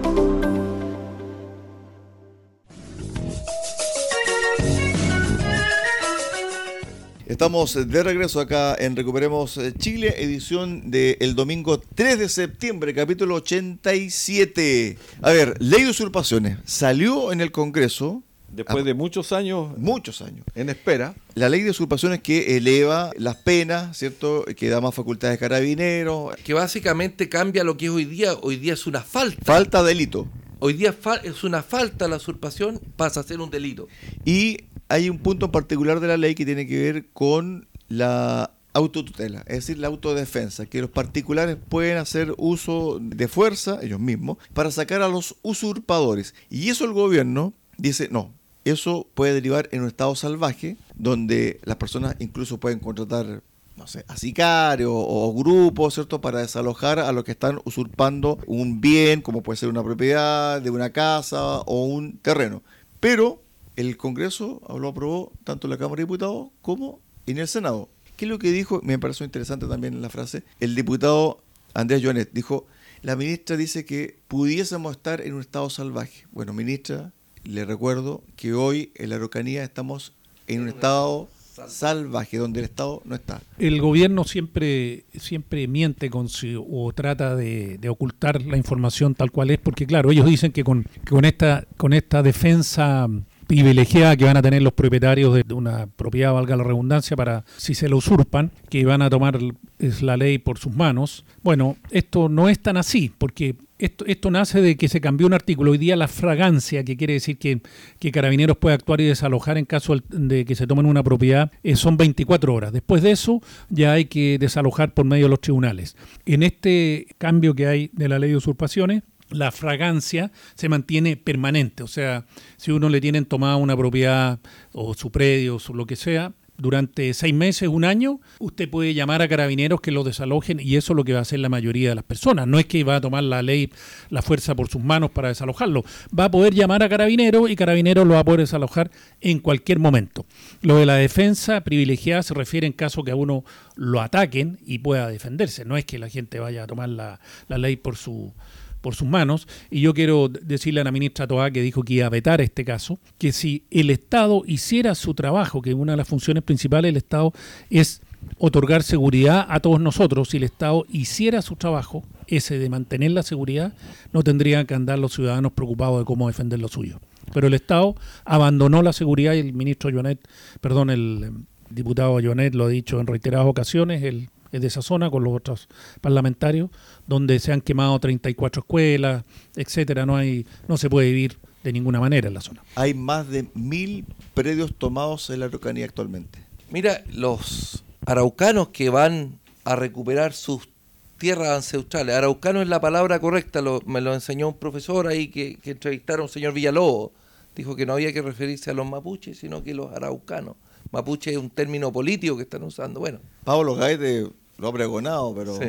[7.41, 13.33] Estamos de regreso acá en Recuperemos eh, Chile, edición del domingo 3 de septiembre, capítulo
[13.33, 14.95] 87.
[15.23, 16.59] A ver, ley de usurpaciones.
[16.65, 21.71] Salió en el Congreso, Después de muchos años muchos años, en espera, la ley de
[21.71, 24.45] usurpaciones que eleva las penas, ¿cierto?
[24.55, 26.35] Que da más facultades de carabineros.
[26.43, 28.35] Que básicamente cambia lo que es hoy día.
[28.39, 29.43] Hoy día es una falta.
[29.43, 30.27] Falta delito.
[30.59, 33.87] Hoy día fa- es una falta la usurpación, pasa a ser un delito.
[34.25, 38.51] Y hay un punto en particular de la ley que tiene que ver con la
[38.73, 44.37] autotutela, es decir, la autodefensa, que los particulares pueden hacer uso de fuerza, ellos mismos,
[44.53, 46.33] para sacar a los usurpadores.
[46.49, 51.77] Y eso el gobierno dice, no, eso puede derivar en un estado salvaje, donde las
[51.77, 53.43] personas incluso pueden contratar
[53.77, 56.21] no sé, a sicarios o grupos, ¿cierto?
[56.21, 60.69] Para desalojar a los que están usurpando un bien, como puede ser una propiedad de
[60.69, 62.61] una casa o un terreno.
[62.99, 63.41] Pero
[63.81, 67.89] el Congreso lo aprobó tanto en la Cámara de Diputados como en el Senado.
[68.15, 68.81] ¿Qué es lo que dijo?
[68.83, 70.43] Me pareció interesante también la frase.
[70.59, 72.67] El diputado Andrés Joanet dijo,
[73.01, 76.25] la ministra dice que pudiésemos estar en un estado salvaje.
[76.31, 77.13] Bueno, ministra,
[77.43, 80.13] le recuerdo que hoy en la Araucanía estamos
[80.47, 81.29] en un estado
[81.67, 83.41] salvaje, donde el Estado no está.
[83.57, 89.51] El gobierno siempre, siempre miente con su, o trata de, ocultar la información tal cual
[89.51, 93.07] es, porque claro, ellos dicen que con, con, esta, con esta defensa
[93.51, 97.75] privilegiada que van a tener los propietarios de una propiedad, valga la redundancia, para si
[97.75, 99.39] se la usurpan, que van a tomar
[99.77, 101.25] la ley por sus manos.
[101.43, 105.33] Bueno, esto no es tan así, porque esto, esto nace de que se cambió un
[105.33, 105.71] artículo.
[105.71, 107.59] Hoy día la fragancia, que quiere decir que,
[107.99, 111.75] que Carabineros puede actuar y desalojar en caso de que se tomen una propiedad, eh,
[111.75, 112.71] son 24 horas.
[112.71, 115.97] Después de eso ya hay que desalojar por medio de los tribunales.
[116.25, 121.83] En este cambio que hay de la ley de usurpaciones, la fragancia se mantiene permanente.
[121.83, 122.25] O sea,
[122.57, 124.39] si uno le tienen tomada una propiedad
[124.73, 129.23] o su predio o lo que sea, durante seis meses, un año, usted puede llamar
[129.23, 131.89] a carabineros que lo desalojen y eso es lo que va a hacer la mayoría
[131.89, 132.45] de las personas.
[132.47, 133.71] No es que va a tomar la ley,
[134.09, 135.83] la fuerza por sus manos para desalojarlo.
[136.17, 138.91] Va a poder llamar a carabineros y carabineros lo va a poder desalojar
[139.21, 140.27] en cualquier momento.
[140.61, 143.43] Lo de la defensa privilegiada se refiere en caso que a uno
[143.75, 145.65] lo ataquen y pueda defenderse.
[145.65, 148.33] No es que la gente vaya a tomar la, la ley por su
[148.81, 149.47] por sus manos.
[149.69, 152.65] Y yo quiero decirle a la ministra Toá, que dijo que iba a vetar este
[152.65, 156.97] caso, que si el Estado hiciera su trabajo, que una de las funciones principales del
[156.97, 157.33] Estado
[157.69, 158.01] es
[158.37, 163.23] otorgar seguridad a todos nosotros, si el Estado hiciera su trabajo, ese de mantener la
[163.23, 163.73] seguridad,
[164.13, 166.99] no tendrían que andar los ciudadanos preocupados de cómo defender lo suyo.
[167.33, 170.19] Pero el Estado abandonó la seguridad y el ministro Joanet,
[170.59, 171.31] perdón, el
[171.69, 175.69] diputado Joanet lo ha dicho en reiteradas ocasiones, el de esa zona con los otros
[176.01, 176.69] parlamentarios,
[177.11, 179.25] donde se han quemado 34 escuelas,
[179.57, 180.05] etcétera.
[180.05, 182.63] No hay, no se puede vivir de ninguna manera en la zona.
[182.75, 186.39] Hay más de mil predios tomados en la Araucanía actualmente.
[186.69, 190.69] Mira, los araucanos que van a recuperar sus
[191.17, 192.15] tierras ancestrales.
[192.15, 196.23] Araucano es la palabra correcta, me lo enseñó un profesor ahí que, que entrevistaron a
[196.23, 197.11] un señor Villalobos.
[197.57, 200.55] Dijo que no había que referirse a los mapuches, sino que los araucanos.
[200.91, 203.01] Mapuche es un término político que están usando.
[203.01, 203.19] Bueno.
[203.43, 205.59] Pablo Gaete lo ha pregonado, pero.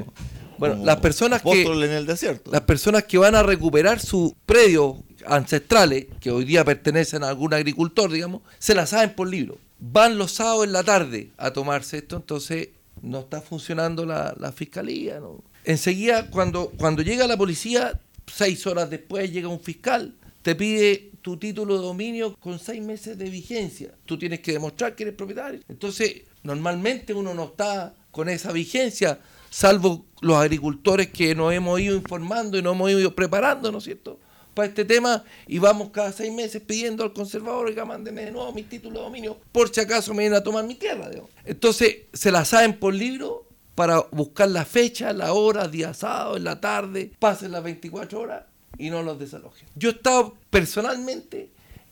[0.58, 1.62] Bueno, las personas que.
[1.62, 2.50] En el desierto.
[2.50, 7.54] Las personas que van a recuperar sus predios ancestrales, que hoy día pertenecen a algún
[7.54, 9.58] agricultor, digamos, se las saben por libro.
[9.78, 12.68] Van los sábados en la tarde a tomarse esto, entonces
[13.00, 15.18] no está funcionando la, fiscalía.
[15.18, 15.42] ¿no?
[15.64, 21.36] Enseguida, cuando, cuando llega la policía, seis horas después llega un fiscal, te pide tu
[21.36, 23.94] título de dominio con seis meses de vigencia.
[24.06, 25.60] Tú tienes que demostrar que eres propietario.
[25.68, 29.18] Entonces, normalmente uno no está con esa vigencia,
[29.50, 33.84] salvo los agricultores que nos hemos ido informando y nos hemos ido preparando, ¿no es
[33.84, 34.20] cierto?,
[34.54, 38.52] para este tema y vamos cada seis meses pidiendo al conservador que mándeme de nuevo
[38.52, 41.10] mi título de dominio por si acaso me vienen a tomar mi tierra.
[41.46, 46.44] Entonces, se la saben por libro para buscar la fecha, la hora, día sábado, en
[46.44, 48.44] la tarde, pasen las 24 horas
[48.76, 49.66] y no los desalojen.
[49.74, 51.48] Yo he estado personalmente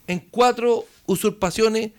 [0.07, 1.93] en cuatro usurpaciones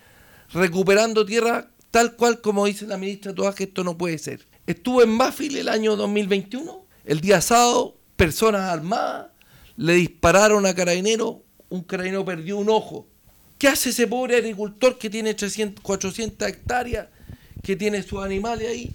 [0.52, 4.48] recuperando tierra tal cual como dice la ministra Toa, que esto no puede ser.
[4.66, 9.28] Estuvo en Mafil el año 2021, el día sábado, personas armadas
[9.76, 13.06] le dispararon a carabinero, un carabinero perdió un ojo.
[13.58, 17.08] ¿Qué hace ese pobre agricultor que tiene 300, 400 hectáreas,
[17.62, 18.90] que tiene sus animales ahí?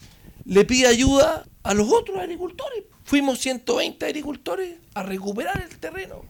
[0.46, 2.84] Le pide ayuda a los otros agricultores.
[3.04, 6.24] Fuimos 120 agricultores a recuperar el terreno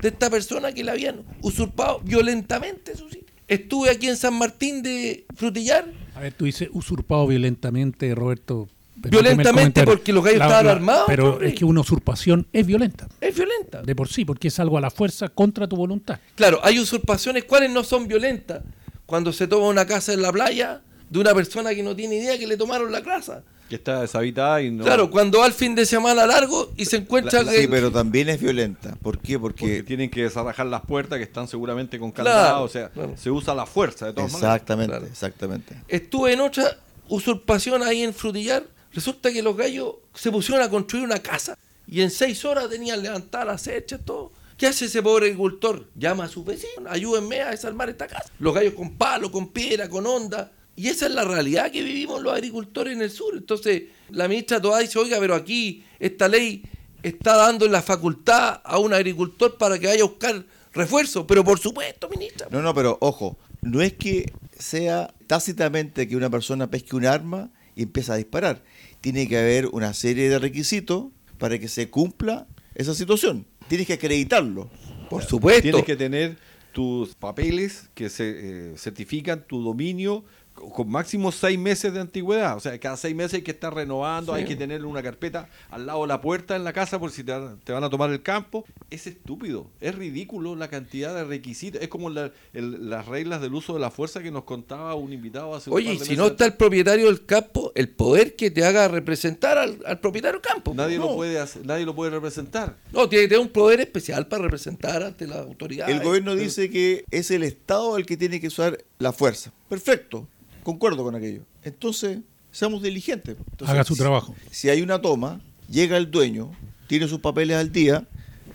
[0.00, 3.34] de esta persona que le habían usurpado violentamente su sitio.
[3.48, 6.01] Estuve aquí en San Martín de Frutillar.
[6.22, 8.68] Ver, tú dices usurpado violentamente, Roberto.
[8.94, 11.04] Violentamente porque los gallos estaban armados.
[11.08, 13.08] Pero es que una usurpación es violenta.
[13.20, 13.82] Es violenta.
[13.82, 16.20] De por sí, porque es algo a la fuerza contra tu voluntad.
[16.36, 18.62] Claro, hay usurpaciones, ¿cuáles no son violentas?
[19.04, 20.80] Cuando se toma una casa en la playa
[21.10, 24.60] de una persona que no tiene idea que le tomaron la casa que está deshabitada
[24.60, 24.84] y no.
[24.84, 28.38] Claro, cuando va al fin de semana largo y se encuentra Sí, pero también es
[28.38, 28.96] violenta.
[29.00, 29.38] ¿Por qué?
[29.38, 33.54] Porque, tienen que desarrajar las puertas que están seguramente con candado, o sea, se usa
[33.54, 35.10] la fuerza de todas exactamente, maneras.
[35.10, 36.76] Exactamente, Estuve en otra
[37.08, 38.62] usurpación ahí en Frutillar.
[38.92, 41.56] Resulta que los gallos se pusieron a construir una casa
[41.86, 44.32] y en seis horas tenían levantar las hechas, todo.
[44.58, 45.88] ¿Qué hace ese pobre agricultor?
[45.94, 48.30] Llama a su vecino, ayúdenme a desarmar esta casa.
[48.38, 52.22] Los gallos con palo, con piedra, con onda y esa es la realidad que vivimos
[52.22, 53.34] los agricultores en el sur.
[53.36, 56.62] Entonces, la ministra Toda dice, oiga, pero aquí esta ley
[57.02, 61.26] está dando la facultad a un agricultor para que vaya a buscar refuerzo.
[61.26, 62.48] Pero por supuesto, ministra.
[62.50, 67.50] No, no, pero ojo, no es que sea tácitamente que una persona pesque un arma
[67.76, 68.62] y empieza a disparar.
[69.00, 71.06] Tiene que haber una serie de requisitos
[71.38, 73.46] para que se cumpla esa situación.
[73.68, 74.70] Tienes que acreditarlo.
[75.10, 75.62] Por supuesto.
[75.62, 76.38] Tienes que tener
[76.72, 78.30] tus papeles que se
[78.72, 80.24] eh, certifican tu dominio
[80.70, 82.56] con máximo seis meses de antigüedad.
[82.56, 85.86] O sea, cada seis meses hay que estar renovando, hay que tener una carpeta al
[85.86, 88.10] lado de la puerta en la casa por si te, van- te van a tomar
[88.10, 88.64] el campo.
[88.90, 91.82] Es estúpido, es ridículo la cantidad de requisitos.
[91.82, 95.12] Es como la- el- las reglas del uso de la fuerza que nos contaba un
[95.12, 97.72] invitado hace un Oye, par y de si meses no está el propietario del campo,
[97.74, 100.72] el poder que te haga representar al, al propietario del campo.
[100.74, 102.76] Nadie, no, lo puede hacer- nadie lo puede representar.
[102.92, 105.90] No, tiene que tener un poder especial para representar ante la autoridad.
[105.90, 109.52] El gobierno dice que es el Estado el que tiene que usar la fuerza.
[109.68, 110.28] Perfecto,
[110.62, 111.42] concuerdo con aquello.
[111.62, 112.18] Entonces,
[112.50, 113.36] seamos diligentes.
[113.50, 114.34] Entonces, Haga su si- trabajo.
[114.50, 115.40] Si hay una toma,
[115.70, 116.50] llega el dueño,
[116.86, 118.06] tiene sus papeles al día,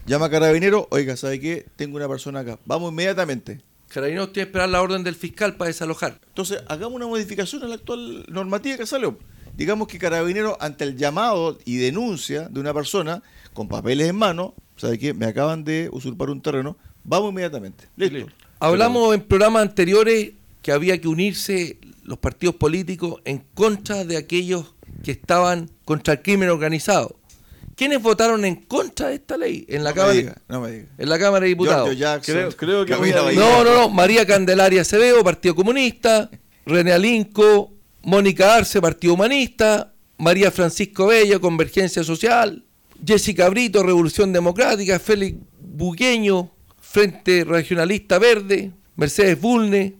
[0.05, 1.65] llama a carabinero, oiga, ¿sabe qué?
[1.75, 2.59] Tengo una persona acá.
[2.65, 3.61] Vamos inmediatamente.
[3.89, 6.19] Carabineros tiene que esperar la orden del fiscal para desalojar.
[6.27, 9.17] Entonces, hagamos una modificación a la actual normativa que salió.
[9.55, 14.53] Digamos que Carabinero, ante el llamado y denuncia de una persona con papeles en mano,
[14.75, 15.13] ¿sabe qué?
[15.13, 17.85] Me acaban de usurpar un terreno, vamos inmediatamente.
[17.95, 18.17] Listo.
[18.17, 18.33] Listo.
[18.59, 20.31] Hablamos en programas anteriores
[20.67, 26.21] que había que unirse los partidos políticos en contra de aquellos que estaban contra el
[26.21, 27.15] crimen organizado.
[27.77, 30.71] ¿Quiénes votaron en contra de esta ley en la, no, Cámara, me diga, no me
[30.73, 30.85] diga.
[30.97, 31.97] en la Cámara de Diputados?
[31.97, 33.31] Jackson, Creo- creo que Camila.
[33.31, 33.89] No, no, no.
[33.89, 36.29] María Candelaria Acevedo, Partido Comunista.
[36.65, 37.71] René Alinco,
[38.03, 39.93] Mónica Arce, Partido Humanista.
[40.17, 42.65] María Francisco Bello, Convergencia Social.
[43.05, 44.99] Jessica Brito, Revolución Democrática.
[44.99, 46.51] Félix Bugueño,
[46.81, 48.73] Frente Regionalista Verde.
[48.97, 49.95] Mercedes Bulne,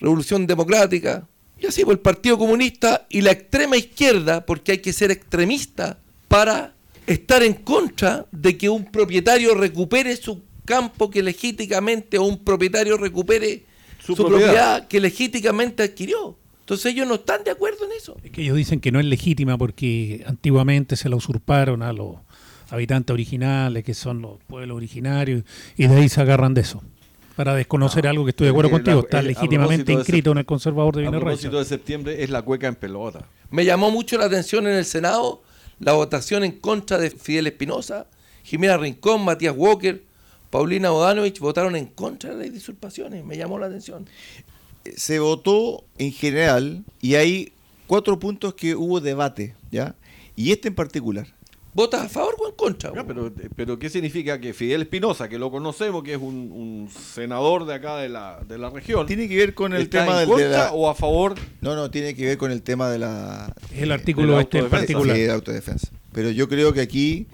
[0.00, 1.26] Revolución Democrática.
[1.58, 5.98] Y así, pues el Partido Comunista y la extrema izquierda, porque hay que ser extremista
[6.28, 6.74] para
[7.06, 12.96] estar en contra de que un propietario recupere su campo que legítimamente o un propietario
[12.96, 13.62] recupere
[14.00, 14.40] su, Su propiedad.
[14.46, 14.88] propiedad.
[14.88, 16.36] que legítimamente adquirió.
[16.60, 18.16] Entonces ellos no están de acuerdo en eso.
[18.24, 22.16] Es que ellos dicen que no es legítima porque antiguamente se la usurparon a los
[22.70, 25.44] habitantes originales, que son los pueblos originarios,
[25.76, 26.82] y de ahí se agarran de eso.
[27.36, 30.32] Para desconocer algo que estoy de acuerdo Eh, contigo, la- está eh, a legítimamente inscrito
[30.32, 33.26] en el conservador de A Vino propósito de septiembre es la cueca en pelota.
[33.50, 35.42] Me llamó mucho la atención en el Senado
[35.78, 38.06] la votación en contra de Fidel Espinosa,
[38.42, 40.02] Jimena Rincón, Matías Walker,
[40.48, 43.22] Paulina Odanovich votaron en contra de la ley de usurpaciones.
[43.24, 44.06] Me llamó la atención.
[44.96, 47.52] se votó en general y hay
[47.86, 49.94] cuatro puntos que hubo debate, ¿ya?
[50.36, 51.26] Y este en particular.
[51.76, 52.90] ¿Votas a favor o en contra?
[52.94, 56.88] Ya, pero, pero ¿qué significa que Fidel Espinosa, que lo conocemos, que es un, un
[56.90, 60.12] senador de acá de la, de la región, Tiene que ver con el está tema
[60.14, 60.72] en del- de contra la...
[60.72, 61.34] o a favor?
[61.60, 63.54] No, no, tiene que ver con el tema de la...
[63.74, 64.86] El artículo de la este en autodefensa.
[64.94, 65.16] particular.
[65.16, 65.88] Sí, de autodefensa.
[66.12, 67.26] Pero yo creo que aquí,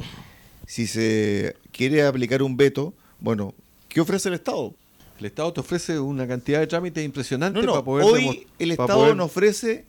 [0.67, 3.55] si se quiere aplicar un veto, bueno,
[3.89, 4.75] ¿qué ofrece el Estado?
[5.21, 8.07] El Estado te ofrece una cantidad de trámites No, no, para poder...
[8.07, 9.85] hoy el Estado poder- no ofrece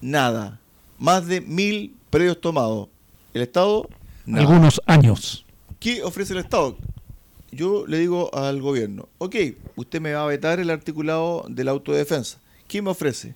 [0.00, 0.58] nada.
[0.98, 2.88] Más de mil predios tomados.
[3.32, 3.88] El Estado.
[4.32, 5.44] Algunos años.
[5.78, 6.76] ¿Qué ofrece el Estado?
[7.52, 9.36] Yo le digo al gobierno, ok,
[9.76, 12.38] usted me va a vetar el articulado de la autodefensa.
[12.68, 13.34] ¿Qué me ofrece?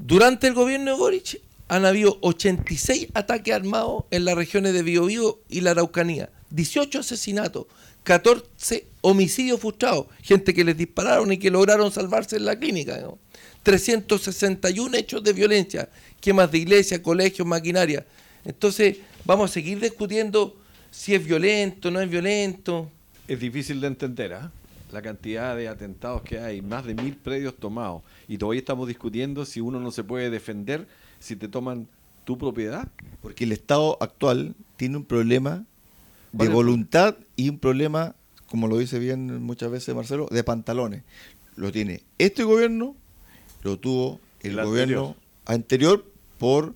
[0.00, 5.40] Durante el gobierno de Boric han habido 86 ataques armados en las regiones de Biobío
[5.48, 7.66] y la Araucanía, 18 asesinatos,
[8.02, 13.18] 14 homicidios frustrados, gente que les dispararon y que lograron salvarse en la clínica, ¿no?
[13.62, 15.88] 361 hechos de violencia,
[16.20, 18.04] quemas de iglesias, colegios, maquinaria.
[18.44, 20.56] Entonces, vamos a seguir discutiendo
[20.90, 22.90] si es violento, no es violento.
[23.28, 24.52] Es difícil de entender, ¿ah?
[24.92, 28.02] La cantidad de atentados que hay, más de mil predios tomados.
[28.28, 30.86] Y todavía estamos discutiendo si uno no se puede defender
[31.18, 31.88] si te toman
[32.24, 32.88] tu propiedad.
[33.22, 35.64] Porque el Estado actual tiene un problema
[36.32, 38.14] de voluntad y un problema,
[38.46, 41.04] como lo dice bien muchas veces Marcelo, de pantalones.
[41.56, 42.94] Lo tiene este gobierno,
[43.62, 45.16] lo tuvo el, El gobierno
[45.46, 46.04] anterior
[46.38, 46.74] por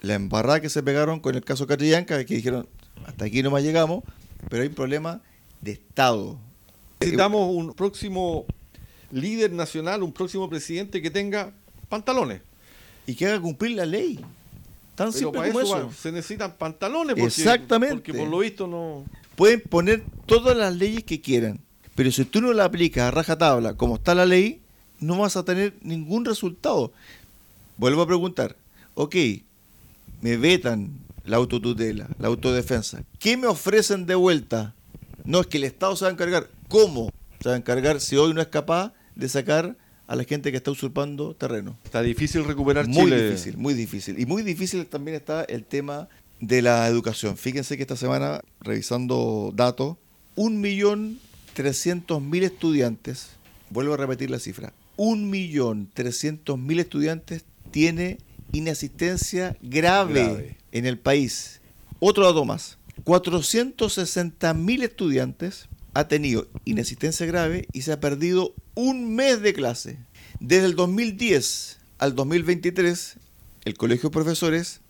[0.00, 2.68] la embarrada que se pegaron con el caso Catrillanca, que dijeron,
[3.06, 4.04] hasta aquí nomás llegamos,
[4.48, 5.20] pero hay un problema
[5.60, 6.38] de Estado.
[7.00, 8.46] Necesitamos un próximo
[9.10, 11.52] líder nacional, un próximo presidente que tenga
[11.88, 12.42] pantalones.
[13.06, 14.20] Y que haga cumplir la ley.
[14.94, 17.14] Tan Pero simple para como eso, se necesitan pantalones.
[17.14, 17.96] Porque, Exactamente.
[17.96, 19.04] Porque por lo visto no...
[19.36, 21.60] Pueden poner todas las leyes que quieran,
[21.94, 24.60] pero si tú no la aplicas a rajatabla como está la ley,
[24.98, 26.92] no vas a tener ningún resultado.
[27.78, 28.56] Vuelvo a preguntar,
[28.94, 29.16] ok,
[30.20, 34.74] me vetan la autotutela, la autodefensa, ¿qué me ofrecen de vuelta?
[35.24, 37.10] No es que el Estado se va a encargar, ¿cómo
[37.40, 40.56] se va a encargar si hoy no es capaz de sacar a la gente que
[40.56, 41.78] está usurpando terreno?
[41.84, 43.30] Está difícil recuperar Muy Chile.
[43.30, 44.18] difícil, muy difícil.
[44.18, 46.08] Y muy difícil también está el tema
[46.40, 47.36] de la educación.
[47.36, 49.96] Fíjense que esta semana, revisando datos,
[50.36, 53.28] 1.300.000 estudiantes,
[53.68, 58.18] vuelvo a repetir la cifra, 1.300.000 estudiantes tiene
[58.52, 60.56] inasistencia grave, Grave.
[60.72, 61.60] en el país.
[61.98, 62.78] Otro dato más.
[63.04, 69.98] 460 mil estudiantes ha tenido inasistencia grave y se ha perdido un mes de clase.
[70.38, 73.16] Desde el 2010 al 2023,
[73.64, 74.80] el Colegio de Profesores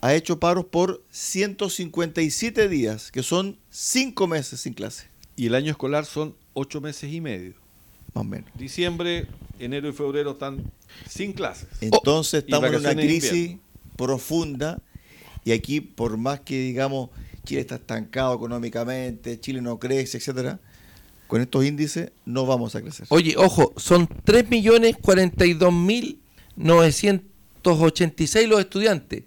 [0.00, 5.70] ha hecho paros por 157 días, que son 5 meses sin clase, Y el año
[5.70, 7.54] escolar son ocho meses y medio.
[8.14, 8.48] Más o menos.
[8.54, 9.26] Diciembre,
[9.58, 10.64] enero y febrero están
[11.08, 11.68] sin clases.
[11.80, 13.60] Entonces estamos en una crisis invierno.
[13.96, 14.80] profunda
[15.44, 17.10] y aquí por más que digamos
[17.44, 20.58] Chile está estancado económicamente, Chile no crece, etcétera,
[21.26, 23.06] con estos índices no vamos a crecer.
[23.10, 24.08] Oye, ojo, son
[27.62, 29.24] 3.042.986 los estudiantes.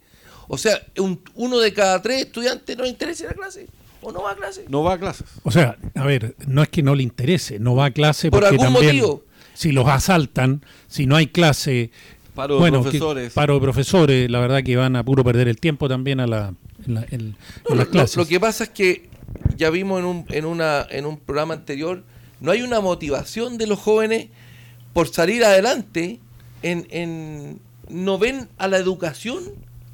[0.47, 3.67] O sea, un- uno de cada tres estudiantes no le interesa ir a clase
[4.01, 4.65] o no va a clase.
[4.69, 5.27] No va a clases.
[5.43, 8.41] O sea, a ver, no es que no le interese, no va a clase Por
[8.41, 9.23] porque algún también motivo.
[9.53, 11.91] si los asaltan, si no hay clase,
[12.35, 13.33] Paro de bueno, que- profesores.
[13.33, 16.53] paro de profesores, la verdad que van a puro perder el tiempo también a la,
[16.85, 18.17] en, la- en- No, en las lo- clases.
[18.17, 19.09] Lo, que pasa es que
[19.55, 22.03] ya vimos en un, en, una, en un programa anterior,
[22.39, 24.27] no hay una motivación de los jóvenes
[24.93, 26.19] por salir adelante,
[26.61, 29.41] en, en- no ven a la educación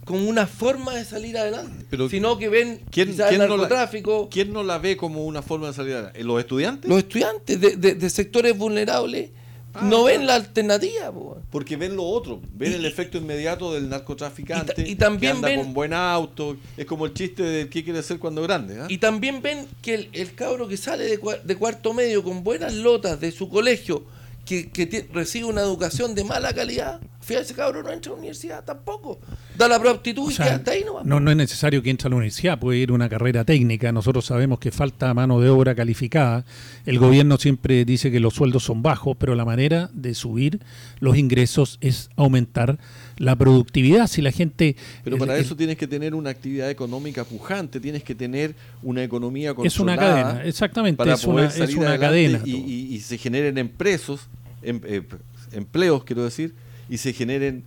[0.05, 3.55] como una forma de salir adelante, Pero sino que ven ¿Quién, quizás el quién no
[3.57, 6.23] la, narcotráfico, quién no la ve como una forma de salir adelante?
[6.23, 6.89] ¿Los estudiantes?
[6.89, 9.29] los estudiantes de, de- de sectores vulnerables
[9.75, 11.11] Ah, no ven la alternativa.
[11.11, 11.39] po.
[11.49, 15.31] Porque ven lo otro, ven Y- el efecto inmediato del narcotraficante, y ta- y también
[15.31, 18.43] que anda ven- con buen auto, es como el chiste de qué quiere ser cuando
[18.43, 18.79] grande.
[18.79, 18.85] ¿ah?
[18.87, 22.43] Y también ven que el, el cabro que sale de, cua- de cuarto medio con
[22.43, 24.03] buenas lotas de su colegio,
[24.45, 28.19] que, que recibe una educación de mala calidad, fíjate, ese cabro no entra a la
[28.19, 29.19] universidad tampoco.
[29.57, 31.05] Da la prueba aptitud O y sea, queda hasta ahí nomás.
[31.05, 33.91] no, no es necesario que entre a la universidad, puede ir a una carrera técnica.
[33.91, 36.45] Nosotros sabemos que falta mano de obra calificada.
[36.85, 40.59] El gobierno siempre dice que los sueldos son bajos, pero la manera de subir
[40.99, 42.77] los ingresos es aumentar
[43.17, 44.07] la productividad.
[44.07, 44.75] Si la gente...
[45.03, 49.03] Pero para el- eso tienes que tener una actividad económica pujante, tienes que tener una
[49.03, 52.61] economía Es una controlada cadena, exactamente, para es poder una- es cadena, y, todo.
[52.67, 54.21] y- y se generen empresos,
[54.61, 55.03] em- eh,
[55.51, 56.53] empleos, quiero decir,
[56.93, 57.63] y se generen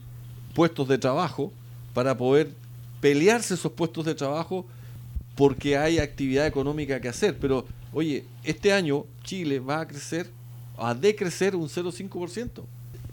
[0.54, 1.52] puestos de trabajo
[1.92, 2.52] para poder
[3.00, 4.64] pelearse esos puestos de trabajo
[5.34, 7.36] porque hay actividad económica que hacer.
[7.40, 10.30] Pero, oye, este año Chile va a crecer,
[10.78, 12.62] a decrecer un 0,5%.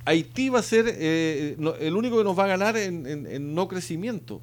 [0.05, 3.55] Haití va a ser eh, el único que nos va a ganar en, en- en
[3.55, 4.39] no crecimiento.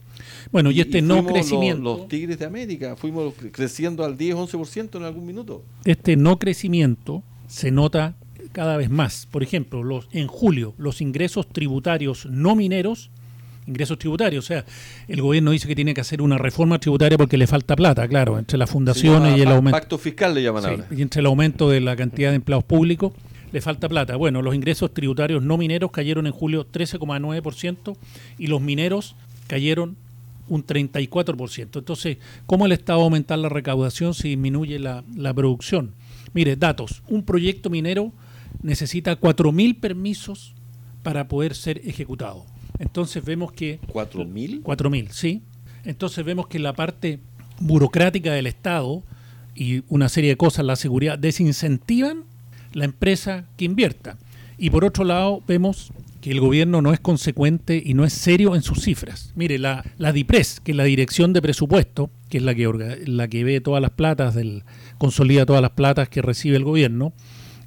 [0.51, 1.83] Bueno, y este no los- crecimiento...
[1.99, 5.62] Los, Tigres de América, fuimos cre- creciendo al 10-11% en algún minuto.
[5.85, 8.16] este no crecimiento se nota
[8.53, 9.26] cada vez más.
[9.30, 13.11] Por ejemplo, los, en julio, los ingresos tributarios no mineros,
[13.66, 14.64] ingresos tributarios, o sea,
[15.07, 18.38] el gobierno dice que tiene que hacer una reforma tributaria porque le falta plata, claro,
[18.38, 19.78] entre las fundaciones y el aumento.
[19.78, 20.86] Pacto fiscal le llaman Sí, ahora.
[20.90, 23.12] y entre el aumento de la cantidad de empleados públicos,
[23.53, 24.16] le falta plata.
[24.16, 27.96] Bueno, los ingresos tributarios no mineros cayeron en julio 13,9%
[28.38, 29.96] y los mineros cayeron
[30.48, 31.78] un 34%.
[31.78, 35.92] Entonces, ¿cómo el Estado va a aumentar la recaudación si disminuye la, la producción?
[36.32, 37.03] Mire, datos.
[37.09, 38.12] Un proyecto minero
[38.62, 40.54] necesita 4.000 permisos
[41.02, 42.44] para poder ser ejecutado.
[42.78, 44.62] Entonces vemos que ¿Cuatro mil?
[44.62, 45.42] 4.000, sí.
[45.84, 47.20] Entonces vemos que la parte
[47.61, 49.02] burocrática del Estado
[49.54, 52.24] y una serie de cosas, la seguridad, desincentivan
[52.72, 54.16] la empresa que invierta.
[54.56, 58.54] Y por otro lado, vemos que el gobierno no es consecuente y no es serio
[58.54, 59.32] en sus cifras.
[59.34, 63.28] Mire, la, la DIPRES, que es la Dirección de Presupuesto, que es la que, la
[63.28, 64.64] que ve todas las platas, del,
[64.98, 67.12] consolida todas las platas que recibe el gobierno,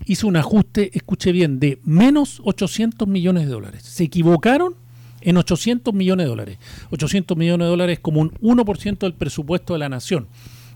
[0.06, 3.84] hizo un ajuste, escuche bien, de menos 800 millones de dólares.
[3.84, 4.76] Se equivocaron
[5.22, 6.58] en 800 millones de dólares.
[6.92, 10.28] 800 millones de dólares como un 1% del presupuesto de la nación.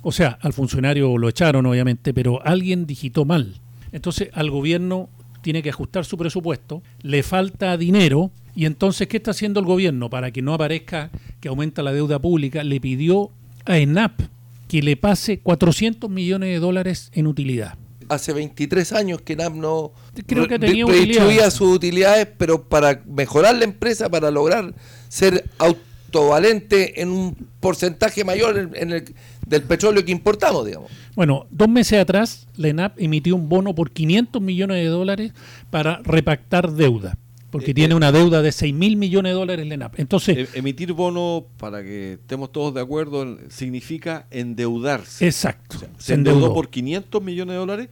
[0.02, 3.56] O sea, al funcionario lo echaron, obviamente, pero alguien digitó mal.
[3.92, 5.10] Entonces, al gobierno
[5.42, 10.10] tiene que ajustar su presupuesto, le falta dinero, y entonces, ¿qué está haciendo el gobierno?
[10.10, 13.32] Para que no aparezca que aumenta la deuda pública, le pidió
[13.66, 14.22] a ENAP
[14.68, 17.78] que le pase 400 millones de dólares en utilidad.
[18.10, 19.92] Hace 23 años que NAP no
[20.26, 21.54] Creo que tenía utilidades.
[21.54, 24.74] sus utilidades, pero para mejorar la empresa, para lograr
[25.10, 29.16] ser autovalente en un porcentaje mayor en, en el,
[29.48, 30.92] del petróleo que importamos, digamos.
[31.16, 35.32] Bueno, dos meses atrás, la ENAP emitió un bono por 500 millones de dólares
[35.70, 37.18] para repactar deuda,
[37.50, 40.00] porque Eh, tiene eh, una deuda de 6 mil millones de dólares la ENAP.
[40.00, 45.26] Entonces, E- emitir bono, para que estemos todos de acuerdo, en- significa endeudarse.
[45.26, 47.90] exacto, Se endeudó por 500 millones de dólares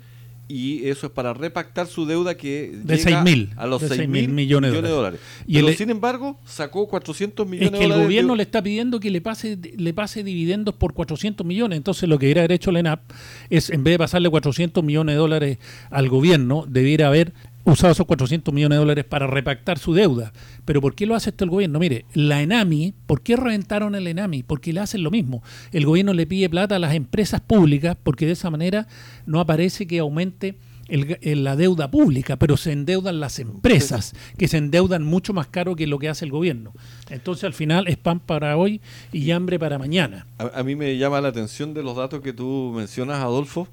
[0.47, 4.01] y eso es para repactar su deuda que De llega 6.000, a los de 6
[4.01, 5.19] 6.000 mil millones millones, de dólares.
[5.47, 8.07] Y Pero el- sin embargo, sacó 400 Es millones que de el dólares.
[8.07, 11.77] gobierno de- le está pidiendo que le pase le pase dividendos por 400 millones.
[11.77, 13.01] Entonces, lo que debería haber hecho la ENAP
[13.49, 15.57] es, en vez de pasarle 400 millones de dólares
[15.89, 17.33] al gobierno, debiera haber
[17.65, 20.31] usado esos 400 millones de dólares para repactar su deuda.
[20.65, 21.79] Pero ¿por qué lo hace esto el gobierno?
[21.79, 24.43] Mire, la ENAMI, ¿por qué reventaron el ENAMI?
[24.43, 25.43] Porque le hacen lo mismo.
[25.71, 28.87] El gobierno le pide plata a las empresas públicas porque de esa manera
[29.25, 30.55] no aparece que aumente
[30.87, 35.87] la deuda pública, pero se endeudan las empresas, que se endeudan mucho más caro que
[35.87, 36.73] lo que hace el gobierno.
[37.09, 40.27] Entonces al final es pan para hoy y hambre para mañana.
[40.37, 43.67] A, mí me llama la atención de los datos que tú mencionas, Adolfo,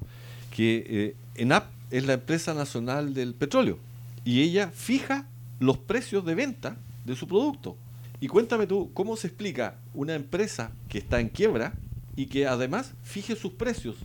[0.49, 3.77] que eh, ENAP es la empresa nacional del petróleo
[4.25, 5.27] y ella fija
[5.59, 6.75] los precios de venta
[7.05, 7.77] de su producto.
[8.19, 11.73] Y cuéntame tú, ¿cómo se explica una empresa que está en quiebra
[12.15, 13.97] y que además fije sus precios?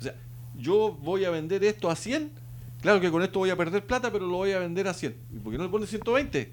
[0.00, 0.16] O sea,
[0.58, 2.32] yo voy a vender esto a 100,
[2.80, 5.14] claro que con esto voy a perder plata, pero lo voy a vender a 100.
[5.32, 6.52] ¿Y por qué no le pone 120?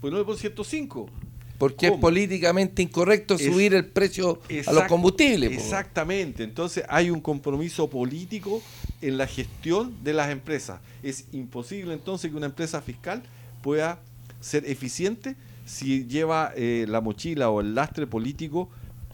[0.00, 1.10] ¿Por qué no le pone 105?
[1.58, 5.52] Porque es políticamente incorrecto subir el precio a los combustibles.
[5.52, 6.44] Exactamente.
[6.44, 8.62] Entonces hay un compromiso político
[9.02, 10.80] en la gestión de las empresas.
[11.02, 13.22] Es imposible entonces que una empresa fiscal
[13.60, 14.00] pueda
[14.40, 15.34] ser eficiente
[15.66, 18.70] si lleva eh, la mochila o el lastre político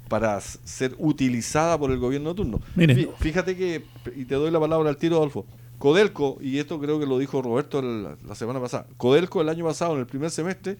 [0.09, 2.61] para ser utilizada por el gobierno de turno.
[3.19, 3.85] Fíjate que,
[4.15, 5.47] y te doy la palabra al tiro, Adolfo,
[5.79, 9.95] Codelco, y esto creo que lo dijo Roberto la, semana pasada, Codelco el año pasado,
[9.95, 10.77] en el primer semestre,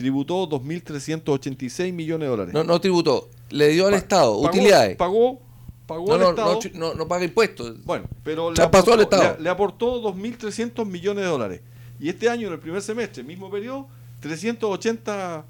[0.00, 2.54] tributó 2.386 millones de dólares.
[2.54, 4.96] No, no tributó, le dio al Estado utilidades.
[4.96, 5.38] Pagó,
[5.86, 6.58] pagó no, al Estado.
[6.72, 7.84] No, no, paga impuestos.
[7.84, 9.36] Bueno, pero le aportó, al Estado.
[9.36, 11.60] Le, le aportó 2.300 millones de dólares.
[12.00, 13.88] Y este año, en el primer semestre, mismo periodo,
[14.20, 15.44] 380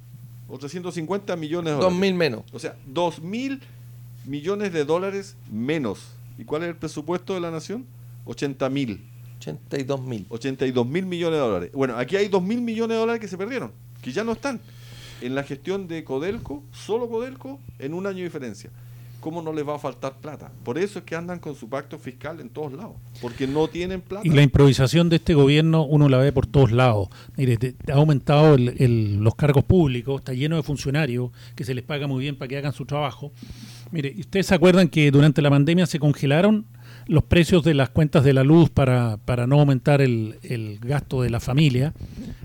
[0.48, 1.96] o 350 millones de dólares.
[1.96, 2.42] 2.000 menos.
[2.52, 3.60] O sea, 2.000
[4.26, 6.08] millones de dólares menos.
[6.38, 7.86] ¿Y cuál es el presupuesto de la nación?
[8.24, 9.06] 80 mil.
[9.38, 10.26] 82 mil.
[10.28, 11.70] 82 mil millones de dólares.
[11.72, 13.72] Bueno, aquí hay 2 mil millones de dólares que se perdieron,
[14.02, 14.60] que ya no están.
[15.20, 18.70] En la gestión de Codelco, solo Codelco, en un año de diferencia.
[19.20, 20.50] ¿cómo no les va a faltar plata?
[20.64, 24.00] Por eso es que andan con su pacto fiscal en todos lados, porque no tienen
[24.00, 24.26] plata.
[24.26, 27.08] Y la improvisación de este gobierno uno la ve por todos lados.
[27.36, 32.20] Mire, ha aumentado los cargos públicos, está lleno de funcionarios que se les paga muy
[32.20, 33.32] bien para que hagan su trabajo.
[33.92, 36.66] Mire, ¿ustedes se acuerdan que durante la pandemia se congelaron
[37.06, 41.22] los precios de las cuentas de la luz para, para no aumentar el, el gasto
[41.22, 41.92] de la familia?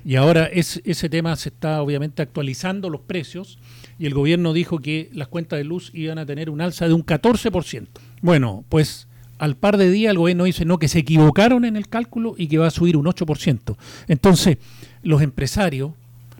[0.03, 3.59] Y ahora es, ese tema se está obviamente actualizando los precios
[3.97, 6.93] y el gobierno dijo que las cuentas de luz iban a tener un alza de
[6.93, 7.87] un 14%.
[8.21, 11.87] Bueno, pues al par de días el gobierno dice no, que se equivocaron en el
[11.87, 13.77] cálculo y que va a subir un 8%.
[14.07, 14.57] Entonces,
[15.03, 15.91] los empresarios,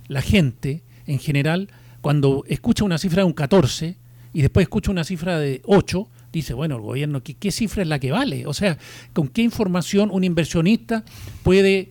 [0.07, 1.69] la gente en general,
[2.01, 3.97] cuando escucha una cifra de un 14
[4.33, 6.07] y después escucha una cifra de 8,
[6.39, 8.45] dice, bueno, el gobierno, ¿qué, qué cifra es la que vale?
[8.47, 8.77] O sea,
[9.13, 11.03] ¿con qué información un inversionista
[11.43, 11.89] puede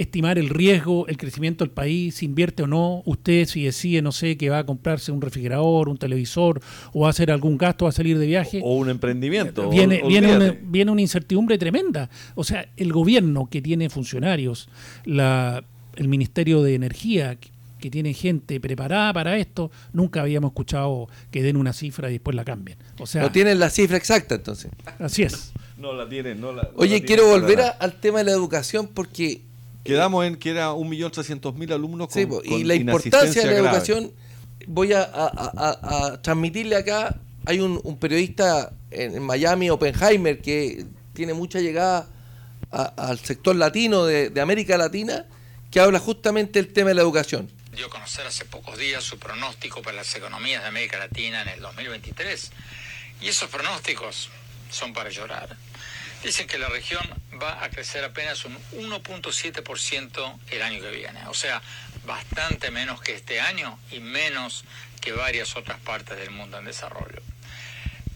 [0.00, 4.12] estimar el riesgo, el crecimiento del país, si invierte o no, usted si decide, no
[4.12, 6.60] sé, que va a comprarse un refrigerador, un televisor
[6.94, 8.62] o va a hacer algún gasto, va a salir de viaje.
[8.64, 9.68] O un emprendimiento.
[9.68, 12.08] Viene, viene, una, viene una incertidumbre tremenda.
[12.34, 14.70] O sea, el gobierno que tiene funcionarios,
[15.04, 15.62] la,
[15.96, 17.36] el Ministerio de Energía,
[17.80, 22.36] que tiene gente preparada para esto, nunca habíamos escuchado que den una cifra y después
[22.36, 22.78] la cambien.
[22.98, 24.70] O sea, no tienen la cifra exacta entonces.
[24.98, 25.52] Así es.
[25.76, 26.70] No la tienen, no la.
[26.76, 29.42] Oye, quiero volver al tema de la educación porque
[29.84, 34.12] Quedamos en que era 1.300.000 alumnos con, sí, y la importancia de la educación,
[34.66, 37.16] voy a, transmitirle acá,
[37.46, 42.08] hay un, periodista en, Miami, Oppenheimer, que tiene mucha llegada
[42.70, 45.24] al sector latino de, América Latina,
[45.70, 47.48] que habla justamente del tema de la educación.
[47.80, 51.48] Dio a conocer hace pocos días su pronóstico para las economías de América Latina en
[51.48, 52.50] el 2023.
[53.22, 54.28] Y esos pronósticos
[54.70, 55.56] son para llorar.
[56.22, 57.02] Dicen que la región
[57.42, 61.62] va a crecer apenas un 1.7% el año que viene, o sea,
[62.04, 64.66] bastante menos que este año y menos
[65.00, 67.22] que varias otras partes del mundo en desarrollo.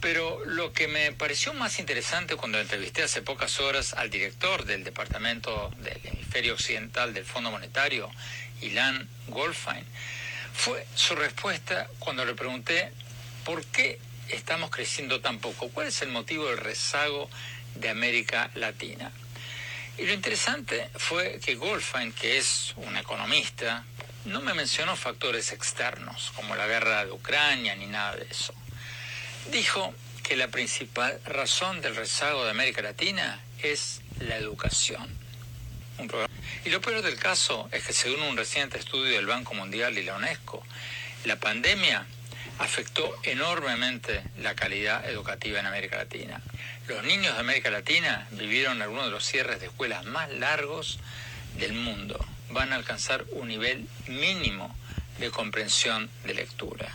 [0.03, 4.85] Pero lo que me pareció más interesante cuando entrevisté hace pocas horas al director del
[4.85, 8.11] Departamento del Hemisferio Occidental del Fondo Monetario,
[8.61, 9.85] Ilan Goldfein,
[10.53, 12.93] fue su respuesta cuando le pregunté
[13.45, 13.99] por qué
[14.29, 17.29] estamos creciendo tan poco, cuál es el motivo del rezago
[17.75, 19.11] de América Latina.
[19.99, 23.85] Y lo interesante fue que Goldfein, que es un economista,
[24.25, 28.55] no me mencionó factores externos como la guerra de Ucrania ni nada de eso.
[29.51, 35.24] Dijo que la principal razón del rezago de América Latina es la educación.
[36.65, 40.03] Y lo peor del caso es que según un reciente estudio del Banco Mundial y
[40.03, 40.63] la UNESCO,
[41.25, 42.07] la pandemia
[42.59, 46.41] afectó enormemente la calidad educativa en América Latina.
[46.89, 50.99] Los niños de América Latina vivieron algunos de los cierres de escuelas más largos
[51.59, 52.25] del mundo.
[52.51, 54.75] Van a alcanzar un nivel mínimo
[55.19, 56.95] de comprensión de lectura.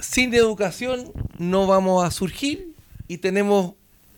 [0.00, 2.68] Sin educación no vamos a surgir
[3.08, 3.74] y tenemos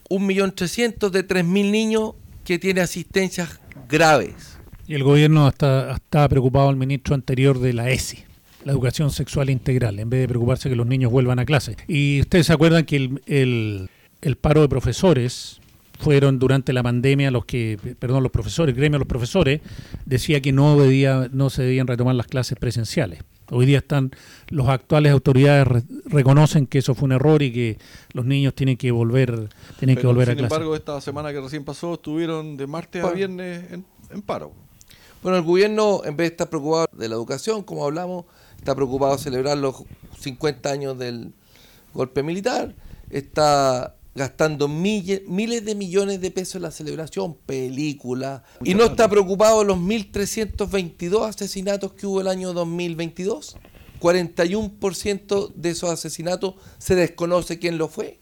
[0.09, 2.13] un millón trescientos de tres mil niños
[2.45, 3.49] que tienen asistencia
[3.87, 4.57] graves.
[4.87, 8.23] Y el gobierno está, estaba preocupado, el ministro anterior de la ESI,
[8.63, 11.75] la educación sexual integral, en vez de preocuparse que los niños vuelvan a clase.
[11.87, 13.89] Y ustedes se acuerdan que el, el,
[14.21, 15.59] el paro de profesores
[15.99, 19.61] fueron durante la pandemia los que, perdón, los profesores, el gremio de los profesores,
[20.05, 23.19] decía que no, debía, no se debían retomar las clases presenciales.
[23.49, 24.11] Hoy día están,
[24.49, 27.77] los actuales autoridades re- reconocen que eso fue un error y que
[28.13, 30.53] los niños tienen que volver, tienen que volver a sin clase.
[30.55, 34.51] embargo, esta semana que recién pasó, estuvieron de martes a viernes en, en paro.
[35.23, 38.25] Bueno, el gobierno, en vez de estar preocupado de la educación, como hablamos,
[38.57, 39.83] está preocupado de celebrar los
[40.19, 41.33] 50 años del
[41.93, 42.75] golpe militar,
[43.09, 49.07] está gastando mille- miles de millones de pesos en la celebración, películas, y no está
[49.07, 53.55] preocupado de los 1.322 asesinatos que hubo el año 2022.
[53.99, 58.19] 41% de esos asesinatos se desconoce quién lo fue.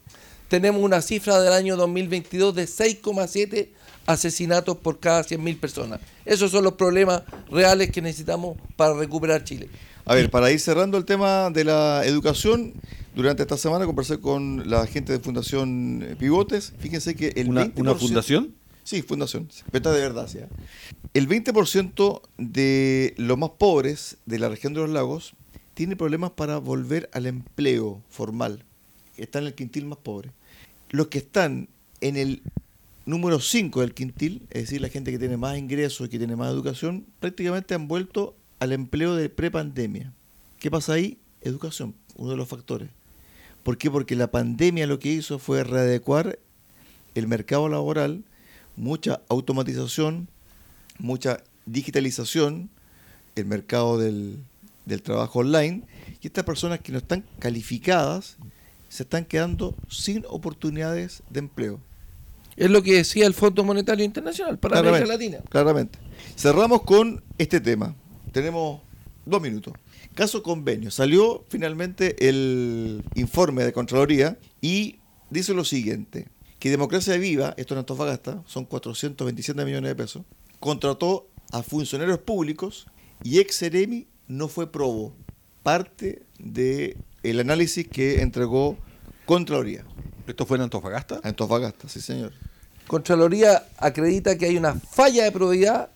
[0.48, 3.70] Tenemos una cifra del año 2022 de 6,7
[4.06, 6.00] asesinatos por cada 100.000 personas.
[6.26, 9.70] Esos son los problemas reales que necesitamos para recuperar Chile.
[10.08, 12.74] A ver, para ir cerrando el tema de la educación,
[13.16, 16.74] durante esta semana conversé con la gente de Fundación Pivotes.
[16.78, 18.54] Fíjense que el ¿Una, 20%, una fundación?
[18.84, 19.50] Sí, fundación.
[19.72, 20.38] Peta de verdad, sí.
[20.38, 20.48] ¿eh?
[21.16, 25.34] El 20% de los más pobres de la región de los lagos
[25.74, 28.64] tiene problemas para volver al empleo formal.
[29.18, 30.30] Están en el quintil más pobre.
[30.92, 31.68] Los que están
[32.02, 32.44] en el
[33.08, 36.36] número 5 del quintil, es decir, la gente que tiene más ingresos y que tiene
[36.36, 40.14] más educación, prácticamente han vuelto al empleo de prepandemia.
[40.60, 41.18] ¿Qué pasa ahí?
[41.42, 42.90] Educación, uno de los factores.
[43.64, 43.90] ¿Por qué?
[43.90, 46.40] Porque la pandemia lo que hizo fue readecuar
[47.16, 48.24] el mercado laboral,
[48.76, 50.28] mucha automatización,
[51.00, 52.70] mucha digitalización,
[53.36, 54.44] el mercado del,
[54.86, 55.84] del trabajo online,
[56.22, 58.38] y estas personas que no están calificadas
[58.90, 61.80] se están quedando sin oportunidades de empleo.
[62.56, 65.40] Es lo que decía el Fondo Monetario Internacional para América Latina.
[65.50, 66.00] Claramente.
[66.38, 67.96] Cerramos con este tema.
[68.36, 68.82] Tenemos
[69.26, 69.74] dos minutos.
[70.14, 70.92] Caso convenio.
[70.92, 74.98] Salió finalmente el informe de Contraloría y
[75.30, 76.28] dice lo siguiente,
[76.60, 80.24] que Democracia Viva, esto en Antofagasta, son 427 millones de pesos,
[80.60, 82.88] contrató a funcionarios públicos
[83.24, 85.16] y ex Ceremi no fue probo.
[85.64, 88.78] Parte del el análisis que entregó
[89.26, 89.86] Contraloría.
[90.28, 91.22] ¿Esto fue en Antofagasta?
[91.24, 92.34] Antofagasta, sí señor.
[92.86, 95.95] Contraloría acredita que hay una falla de probidad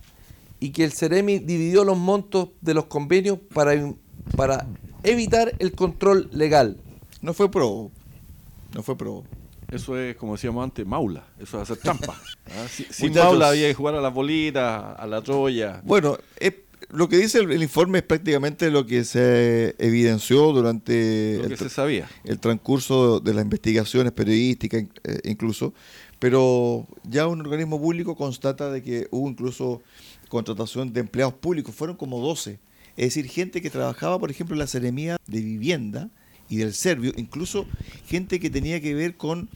[0.59, 3.73] y que el Ceremi dividió los montos de los convenios para,
[4.35, 4.67] para
[5.03, 6.77] evitar el control legal.
[7.21, 7.91] No fue probo.
[8.73, 9.23] No fue probo.
[9.71, 11.25] Eso es, como decíamos antes, maula.
[11.39, 12.19] Eso es hacer trampa.
[12.47, 12.65] ¿ah?
[12.69, 13.31] Si- Sin Muchachos.
[13.31, 15.81] maula había que jugar a las bolitas, a la troya.
[15.85, 16.53] Bueno, es-
[16.91, 21.49] lo que dice el, el informe es prácticamente lo que se evidenció durante Lo el,
[21.49, 22.09] que se tra- sabía.
[22.23, 25.73] el transcurso de las investigaciones periodísticas eh, incluso,
[26.17, 29.81] pero ya un organismo público constata de que hubo incluso
[30.29, 32.59] contratación de empleados públicos, fueron como 12,
[32.97, 36.09] es decir, gente que trabajaba, por ejemplo, en la seremía de vivienda
[36.49, 37.65] y del Servio, incluso
[38.07, 39.49] gente que tenía que ver con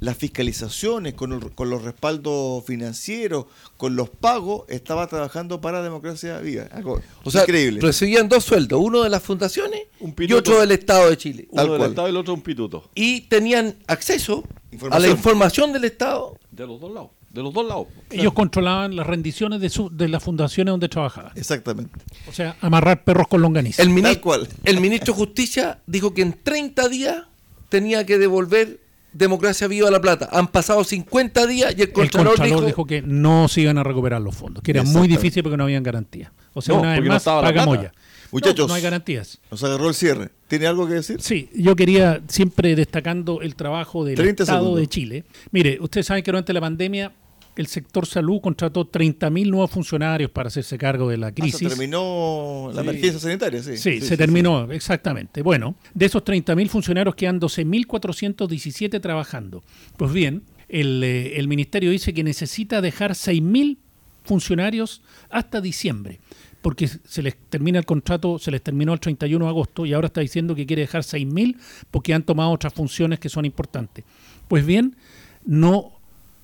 [0.00, 3.46] las fiscalizaciones, con, el- con los respaldos financieros,
[3.76, 6.68] con los pagos, estaba trabajando para Democracia Viva.
[6.70, 7.80] Algo O sea, increíble.
[7.80, 11.48] recibían dos sueldos, uno de las fundaciones Un y otro del Estado de Chile.
[11.50, 11.90] Uno Tal del cual.
[11.90, 12.88] Estado y el otro un pituto.
[12.94, 14.44] Y tenían acceso
[14.90, 16.38] a la información del Estado.
[16.52, 17.10] De los dos lados.
[17.30, 17.86] De los dos lados.
[18.10, 21.32] Ellos controlaban las rendiciones de, su, de las fundaciones donde trabajaban.
[21.34, 21.98] Exactamente.
[22.26, 23.82] O sea, amarrar perros con longaniza.
[23.82, 24.48] El, ministro, cual.
[24.64, 27.24] el ministro de Justicia dijo que en 30 días
[27.68, 28.80] tenía que devolver
[29.12, 30.28] Democracia Viva la plata.
[30.32, 33.78] Han pasado 50 días y el el Contralor, Contralor dijo, dijo, que no se iban
[33.78, 36.32] a recuperar los fondos, que era muy difícil porque no habían garantía.
[36.54, 37.66] O sea, No, una vez no más, paga plata.
[37.66, 37.92] moya.
[38.30, 38.58] Muchachos.
[38.66, 39.38] No, no hay garantías.
[39.50, 40.28] Nos agarró el cierre.
[40.48, 41.20] ¿Tiene algo que decir?
[41.22, 44.80] Sí, yo quería siempre destacando el trabajo del 30 Estado segundos.
[44.80, 45.24] de Chile.
[45.50, 47.10] Mire, ustedes saben que durante la pandemia
[47.58, 51.68] el sector salud contrató 30.000 nuevos funcionarios para hacerse cargo de la Ah, se crisis.
[51.68, 52.88] terminó la Sí.
[52.88, 53.76] emergencia sanitaria, sí.
[53.76, 55.42] Sí, se terminó, exactamente.
[55.42, 59.62] Bueno, de esos 30.000 funcionarios quedan 12.417 trabajando.
[59.96, 63.78] Pues bien, el, eh, el ministerio dice que necesita dejar 6.000
[64.24, 66.20] funcionarios hasta diciembre,
[66.60, 70.06] porque se les termina el contrato, se les terminó el 31 de agosto y ahora
[70.08, 71.56] está diciendo que quiere dejar 6.000
[71.90, 74.04] porque han tomado otras funciones que son importantes.
[74.48, 74.96] Pues bien,
[75.44, 75.97] no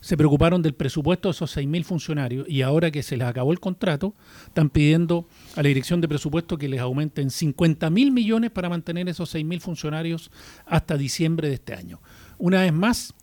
[0.05, 3.59] se preocuparon del presupuesto de esos 6.000 funcionarios y ahora que se les acabó el
[3.59, 5.27] contrato, están pidiendo
[5.57, 10.31] a la Dirección de Presupuesto que les aumenten 50.000 millones para mantener esos 6.000 funcionarios
[10.67, 12.03] hasta diciembre de este año.
[12.37, 13.15] Una vez más,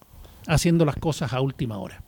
[0.48, 2.04] haciendo las cosas a última hora.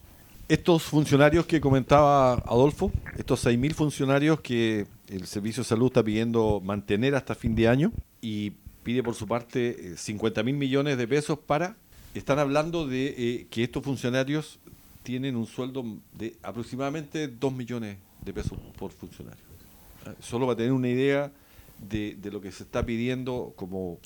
[0.50, 6.60] Estos funcionarios que comentaba Adolfo, estos 6.000 funcionarios que el Servicio de Salud está pidiendo
[6.64, 11.78] mantener hasta fin de año y pide por su parte 50.000 millones de pesos para...
[12.16, 14.60] Están hablando de eh, que estos funcionarios
[15.04, 19.44] tienen un sueldo de aproximadamente 2 millones de pesos por funcionario.
[20.06, 21.32] Ah, Solo para tener una idea
[21.78, 24.00] de, de lo que se está pidiendo como,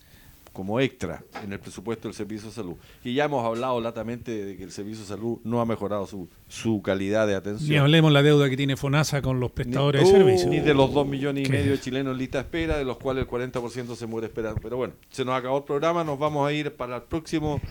[0.54, 2.76] como extra en el presupuesto del Servicio de Salud.
[3.04, 6.28] Y ya hemos hablado latamente de que el Servicio de Salud no ha mejorado su,
[6.48, 7.70] su calidad de atención.
[7.70, 10.50] Ni hablemos la deuda que tiene FONASA con los prestadores ni, de servicios.
[10.50, 12.98] Ni de los 2 millones y medio de chilenos en lista de espera, de los
[12.98, 14.60] cuales el 40% se muere esperando.
[14.60, 17.62] Pero bueno, se nos acabó el programa, nos vamos a ir para el próximo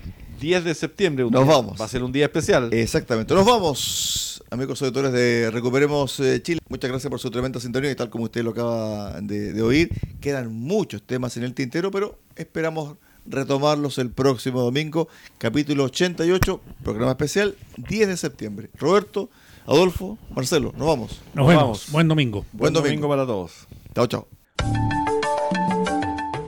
[0.40, 1.24] 10 de septiembre.
[1.24, 1.80] un Nos día- vamos.
[1.80, 2.72] Va a ser un día especial.
[2.72, 3.34] Exactamente.
[3.34, 6.60] Nos vamos, amigos auditores de Recuperemos eh, Chile.
[6.68, 9.90] Muchas gracias por su tremenda sintonía y tal como usted lo acaba de, de oír,
[10.20, 12.96] quedan muchos temas en el tintero, pero esperamos
[13.28, 15.08] retomarlos el próximo domingo,
[15.38, 18.70] capítulo 88, programa especial, 10 de septiembre.
[18.78, 19.30] Roberto,
[19.66, 21.20] Adolfo, Marcelo, nos vamos.
[21.34, 21.62] Nos vemos.
[21.64, 21.90] vamos.
[21.90, 22.44] Buen domingo.
[22.52, 23.08] Buen domingo.
[23.08, 23.52] para todos.
[23.94, 24.28] Chao, chao.